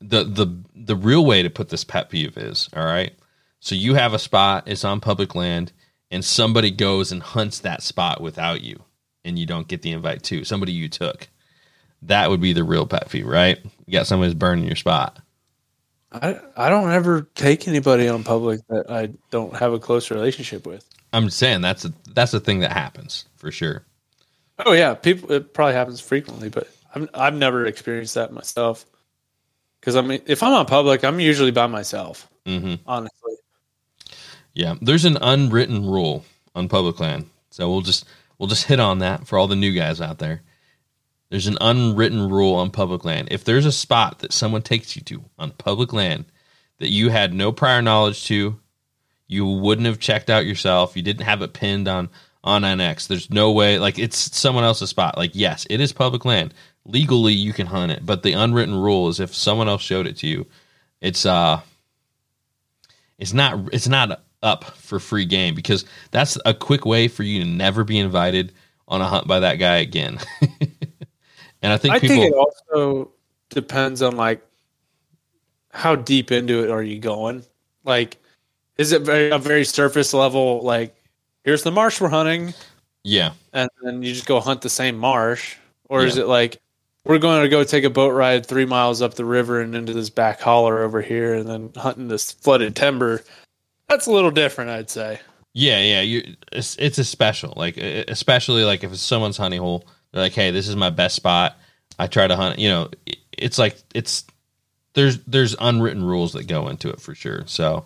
[0.00, 3.12] the the the real way to put this pet peeve is all right.
[3.60, 5.72] So you have a spot, it's on public land,
[6.10, 8.82] and somebody goes and hunts that spot without you,
[9.24, 11.28] and you don't get the invite to Somebody you took.
[12.02, 13.58] That would be the real pet peeve, right?
[13.86, 15.18] You got somebody's burning your spot.
[16.12, 20.66] I I don't ever take anybody on public that I don't have a close relationship
[20.66, 20.84] with.
[21.12, 23.84] I'm saying that's a that's a thing that happens for sure.
[24.64, 25.30] Oh yeah, people.
[25.32, 28.86] It probably happens frequently, but I'm, I've never experienced that myself.
[29.80, 32.28] Because I mean, if I'm on public, I'm usually by myself.
[32.46, 33.34] hmm Honestly,
[34.54, 38.06] Yeah, there's an unwritten rule on public land, so we'll just
[38.38, 40.42] we'll just hit on that for all the new guys out there.
[41.30, 43.28] There's an unwritten rule on public land.
[43.30, 46.24] If there's a spot that someone takes you to on public land
[46.78, 48.58] that you had no prior knowledge to,
[49.26, 52.08] you wouldn't have checked out yourself, you didn't have it pinned on
[52.44, 53.06] onX.
[53.06, 55.18] There's no way like it's someone else's spot.
[55.18, 56.54] Like yes, it is public land.
[56.86, 60.16] Legally you can hunt it, but the unwritten rule is if someone else showed it
[60.18, 60.46] to you,
[61.00, 61.60] it's uh
[63.18, 67.40] it's not it's not up for free game because that's a quick way for you
[67.42, 68.52] to never be invited
[68.86, 70.18] on a hunt by that guy again.
[71.62, 73.10] and I think I people think it also
[73.50, 74.42] depends on like
[75.72, 77.44] how deep into it are you going.
[77.84, 78.16] Like,
[78.76, 80.60] is it very a very surface level?
[80.62, 80.94] Like,
[81.44, 82.54] here's the marsh we're hunting,
[83.04, 83.32] yeah.
[83.52, 85.56] and then you just go hunt the same marsh,
[85.88, 86.60] or is it like
[87.04, 89.92] we're going to go take a boat ride three miles up the river and into
[89.92, 93.22] this back holler over here, and then hunting this flooded timber?
[93.88, 95.20] That's a little different, I'd say.
[95.54, 97.54] Yeah, yeah, you it's, it's a special.
[97.56, 101.16] Like especially like if it's someone's honey hole, they're like, "Hey, this is my best
[101.16, 101.56] spot."
[101.98, 102.90] I try to hunt, you know,
[103.32, 104.24] it's like it's
[104.94, 107.42] there's there's unwritten rules that go into it for sure.
[107.46, 107.84] So,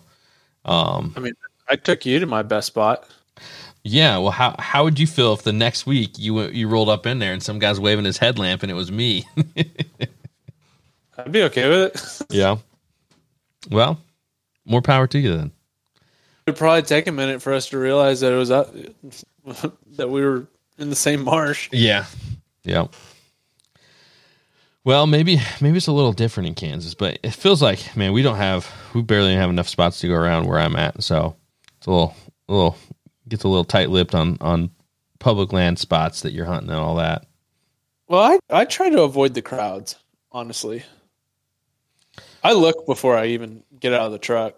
[0.65, 1.33] um I mean,
[1.67, 3.07] I took you to my best spot.
[3.83, 6.89] yeah, well how how would you feel if the next week you went- you rolled
[6.89, 9.25] up in there and some guy's waving his headlamp and it was me?
[11.17, 12.27] I'd be okay with it.
[12.35, 12.57] yeah.
[13.69, 13.99] Well,
[14.65, 15.51] more power to you then.
[16.45, 18.69] It'd probably take a minute for us to realize that it was uh,
[19.97, 20.47] that we were
[20.77, 21.69] in the same marsh.
[21.71, 22.05] Yeah.
[22.63, 22.87] Yeah.
[24.85, 28.21] Well, maybe maybe it's a little different in Kansas, but it feels like man, we
[28.21, 31.35] don't have we barely have enough spots to go around where I'm at, so
[31.77, 32.15] it's a little
[32.49, 32.77] a little
[33.29, 34.71] gets a little tight lipped on on
[35.19, 37.25] public land spots that you're hunting and all that.
[38.09, 39.95] Well, I I try to avoid the crowds,
[40.33, 40.83] honestly.
[42.43, 44.55] I look before I even get out of the truck.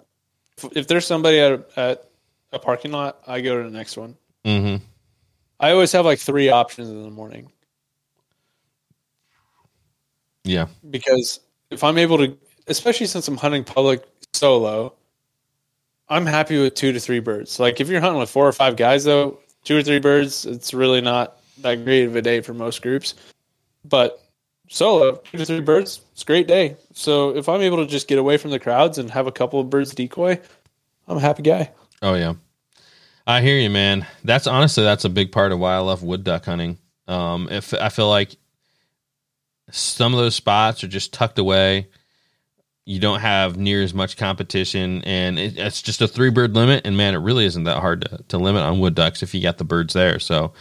[0.58, 2.10] If, if there's somebody at, at
[2.52, 4.16] a parking lot, I go to the next one.
[4.44, 4.84] Mm-hmm.
[5.60, 7.52] I always have like three options in the morning
[10.46, 11.40] Yeah, because
[11.72, 12.38] if I'm able to,
[12.68, 14.04] especially since I'm hunting public
[14.34, 14.94] solo,
[16.08, 17.60] I'm happy with two to three birds.
[17.60, 20.74] Like if you're hunting with four or five guys, though, two or three birds, it's
[20.74, 23.16] really not that great of a day for most groups.
[23.84, 24.24] But
[24.70, 26.78] solo, two to three birds, it's a great day.
[26.94, 29.60] So if I'm able to just get away from the crowds and have a couple
[29.60, 30.40] of birds decoy,
[31.08, 31.72] I'm a happy guy.
[32.04, 32.36] Oh yeah,
[33.28, 34.06] I hear you, man.
[34.24, 36.78] That's honestly that's a big part of why I love wood duck hunting.
[37.08, 38.36] Um, if I feel like
[39.72, 41.88] some of those spots are just tucked away,
[42.86, 46.86] you don't have near as much competition, and it, it's just a three bird limit.
[46.86, 49.42] And man, it really isn't that hard to, to limit on wood ducks if you
[49.42, 50.20] got the birds there.
[50.20, 50.54] So,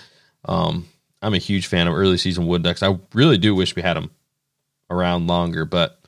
[0.47, 0.89] um,
[1.21, 2.83] I'm a huge fan of early season wood ducks.
[2.83, 4.11] I really do wish we had them
[4.91, 6.01] around longer, but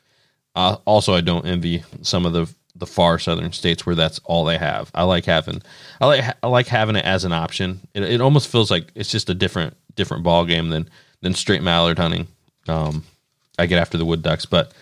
[0.55, 2.47] uh, also I don't envy some of the
[2.79, 4.91] the far southern states where that's all they have.
[4.95, 5.63] I like having
[6.01, 7.81] I like I like having it as an option.
[7.95, 10.89] It, it almost feels like it's just a different different ball game than
[11.23, 12.27] than straight mallard hunting.
[12.69, 13.05] Um,
[13.59, 14.73] I get after the wood ducks, but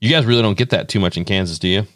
[0.00, 1.86] you guys really don't get that too much in Kansas, do you?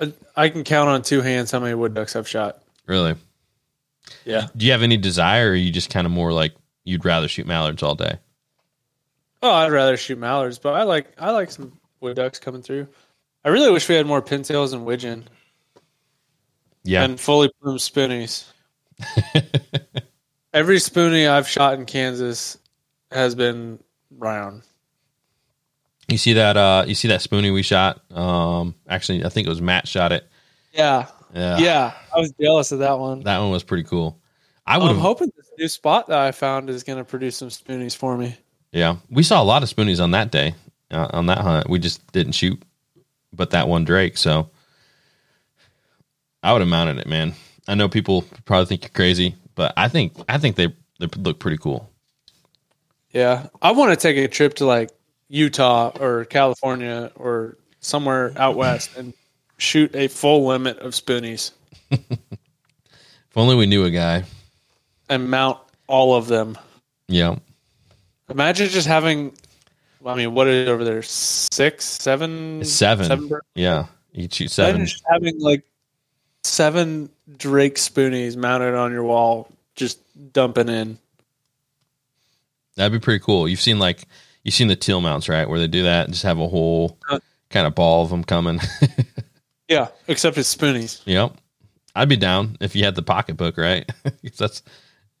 [0.00, 2.62] I, I can count on two hands how many wood ducks I've shot.
[2.86, 3.14] Really?
[4.24, 4.48] Yeah.
[4.56, 7.28] Do you have any desire, or are you just kind of more like you'd rather
[7.28, 8.18] shoot mallards all day?
[9.42, 12.88] Oh, I'd rather shoot mallards, but I like I like some wood ducks coming through.
[13.46, 15.28] I really wish we had more pintails and widgeon
[16.82, 18.44] Yeah, and fully plumed spoonies.
[20.52, 22.58] Every spoonie I've shot in Kansas
[23.12, 23.78] has been
[24.10, 24.62] round.
[26.08, 26.56] you see that?
[26.56, 28.00] Uh, you see that spoonie we shot?
[28.10, 30.28] Um, actually, I think it was Matt shot it.
[30.72, 31.92] Yeah, Yeah, yeah.
[32.14, 33.20] I was jealous of that one.
[33.20, 34.20] that one was pretty cool.
[34.66, 37.48] I would I'm hoping this new spot that I found is going to produce some
[37.48, 38.36] spoonies for me.
[38.72, 40.56] Yeah, we saw a lot of spoonies on that day,
[40.90, 41.70] uh, on that hunt.
[41.70, 42.60] We just didn't shoot,
[43.36, 44.16] but that one Drake.
[44.16, 44.50] So
[46.42, 47.34] I would have mounted it, man.
[47.68, 50.68] I know people probably think you're crazy, but I think I think they
[50.98, 51.90] they look pretty cool.
[53.12, 54.90] Yeah, I want to take a trip to like
[55.28, 59.14] Utah or California or somewhere out west and
[59.58, 61.52] shoot a full limit of spoonies
[61.90, 64.24] If only we knew a guy.
[65.08, 66.58] and mount all of them.
[67.08, 67.36] Yeah,
[68.28, 69.32] Imagine just having,
[70.06, 71.02] I mean, what is it over there?
[71.02, 73.06] Six, seven, seven.
[73.06, 73.86] seven yeah.
[74.12, 74.86] You shoot seven.
[74.86, 75.64] just having like
[76.44, 80.00] seven Drake spoonies mounted on your wall, just
[80.32, 80.98] dumping in.
[82.76, 83.48] That'd be pretty cool.
[83.48, 84.06] You've seen like
[84.44, 85.48] you've seen the teal mounts, right?
[85.48, 87.18] Where they do that, and just have a whole Uh,
[87.50, 88.60] kind of ball of them coming.
[89.68, 91.02] Yeah, except it's spoonies.
[91.06, 91.32] Yep.
[91.94, 93.90] I'd be down if you had the pocketbook, right?
[94.38, 94.62] that's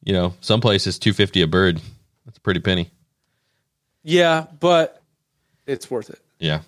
[0.04, 1.80] you know, some places two fifty a bird.
[2.24, 2.90] That's a pretty penny.
[4.08, 5.02] Yeah, but
[5.66, 6.20] it's worth it.
[6.38, 6.60] Yeah.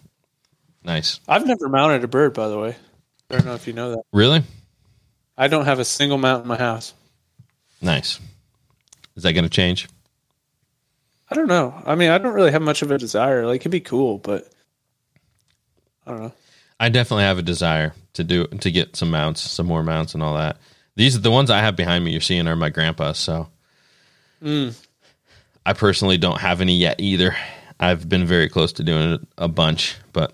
[0.83, 1.21] Nice.
[1.29, 2.75] I've never mounted a bird, by the way.
[3.31, 4.03] I don't know if you know that.
[4.13, 4.43] Really?
[5.37, 6.95] I don't have a single mount in my house.
[7.81, 8.19] Nice.
[9.15, 9.89] Is that gonna change?
[11.31, 11.81] I don't know.
[11.87, 13.47] I mean, I don't really have much of a desire.
[13.47, 14.49] Like, it'd be cool, but
[16.05, 16.33] I don't know.
[16.81, 20.25] I definitely have a desire to do to get some mounts, some more mounts and
[20.25, 20.57] all that.
[20.97, 23.49] These are the ones I have behind me you're seeing are my grandpa's, so
[24.43, 24.75] Mm.
[25.69, 27.37] I personally don't have any yet either.
[27.79, 30.33] I've been very close to doing it a bunch, but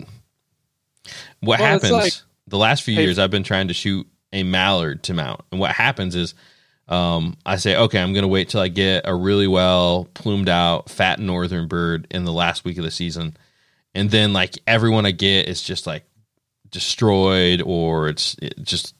[1.41, 2.13] what Well, happens like-
[2.47, 5.41] the last few Hey- years I've been trying to shoot a mallard to mount.
[5.51, 6.35] And what happens is
[6.87, 10.47] um, I say, okay, I'm going to wait till I get a really well plumed
[10.47, 13.35] out fat northern bird in the last week of the season.
[13.93, 16.05] And then like everyone I get is just like
[16.69, 18.93] destroyed or it's it just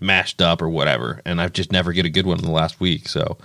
[0.00, 1.20] mashed up or whatever.
[1.24, 3.06] And I just never get a good one in the last week.
[3.08, 3.36] So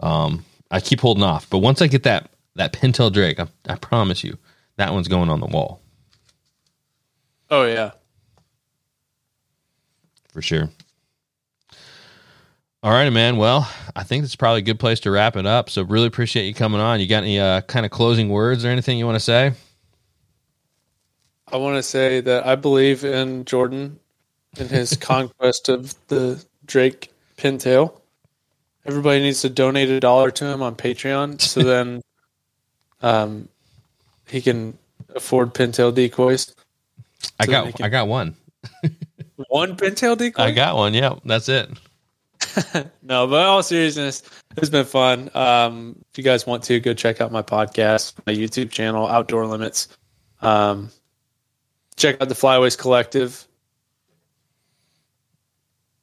[0.00, 1.48] um, I keep holding off.
[1.48, 4.38] But once I get that that pintail drake, I, I promise you
[4.76, 5.80] that one's going on the wall
[7.50, 7.92] Oh, yeah.
[10.32, 10.68] for sure.
[12.82, 13.36] All right, man.
[13.36, 15.70] Well, I think it's probably a good place to wrap it up.
[15.70, 17.00] So really appreciate you coming on.
[17.00, 19.52] You got any uh, kind of closing words or anything you want to say?
[21.50, 23.98] I want to say that I believe in Jordan
[24.58, 28.00] and his conquest of the Drake pintail.
[28.86, 32.02] Everybody needs to donate a dollar to him on Patreon so then
[33.02, 33.48] um,
[34.28, 34.78] he can
[35.14, 36.54] afford pintail decoys.
[37.40, 38.36] I got can- I got one.
[39.48, 40.42] One pintail decoy?
[40.42, 40.94] I got one.
[40.94, 41.68] Yeah, that's it.
[43.02, 44.22] no, but in all seriousness,
[44.56, 45.30] it's been fun.
[45.34, 49.46] Um, if you guys want to, go check out my podcast, my YouTube channel, Outdoor
[49.46, 49.88] Limits.
[50.40, 50.90] Um,
[51.96, 53.46] check out the Flyways Collective.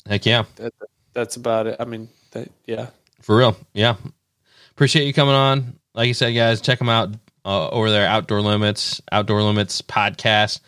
[0.07, 0.43] Heck yeah.
[0.57, 0.73] That,
[1.13, 1.77] that's about it.
[1.79, 2.87] I mean, that, yeah.
[3.21, 3.55] For real.
[3.73, 3.95] Yeah.
[4.71, 5.79] Appreciate you coming on.
[5.93, 7.09] Like you said, guys, check them out
[7.45, 10.59] uh, over there, Outdoor Limits, Outdoor Limits podcast.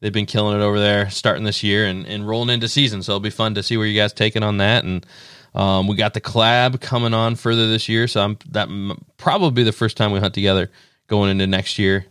[0.00, 3.02] They've been killing it over there starting this year and, and rolling into season.
[3.02, 4.84] So it'll be fun to see where you guys taking on that.
[4.84, 5.06] And
[5.54, 8.06] um, we got the collab coming on further this year.
[8.06, 10.70] So I'm that m- probably the first time we hunt together
[11.06, 12.06] going into next year.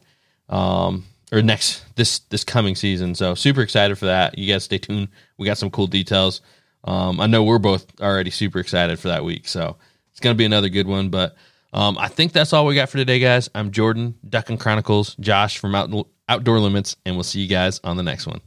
[0.49, 3.15] Um, or next this this coming season.
[3.15, 4.37] So super excited for that.
[4.37, 5.09] You guys stay tuned.
[5.37, 6.41] We got some cool details.
[6.85, 9.47] Um, I know we're both already super excited for that week.
[9.47, 9.75] So
[10.11, 11.09] it's gonna be another good one.
[11.09, 11.35] But
[11.73, 13.49] um, I think that's all we got for today, guys.
[13.53, 17.81] I'm Jordan, Duck and Chronicles, Josh from Out, Outdoor Limits, and we'll see you guys
[17.83, 18.39] on the next one.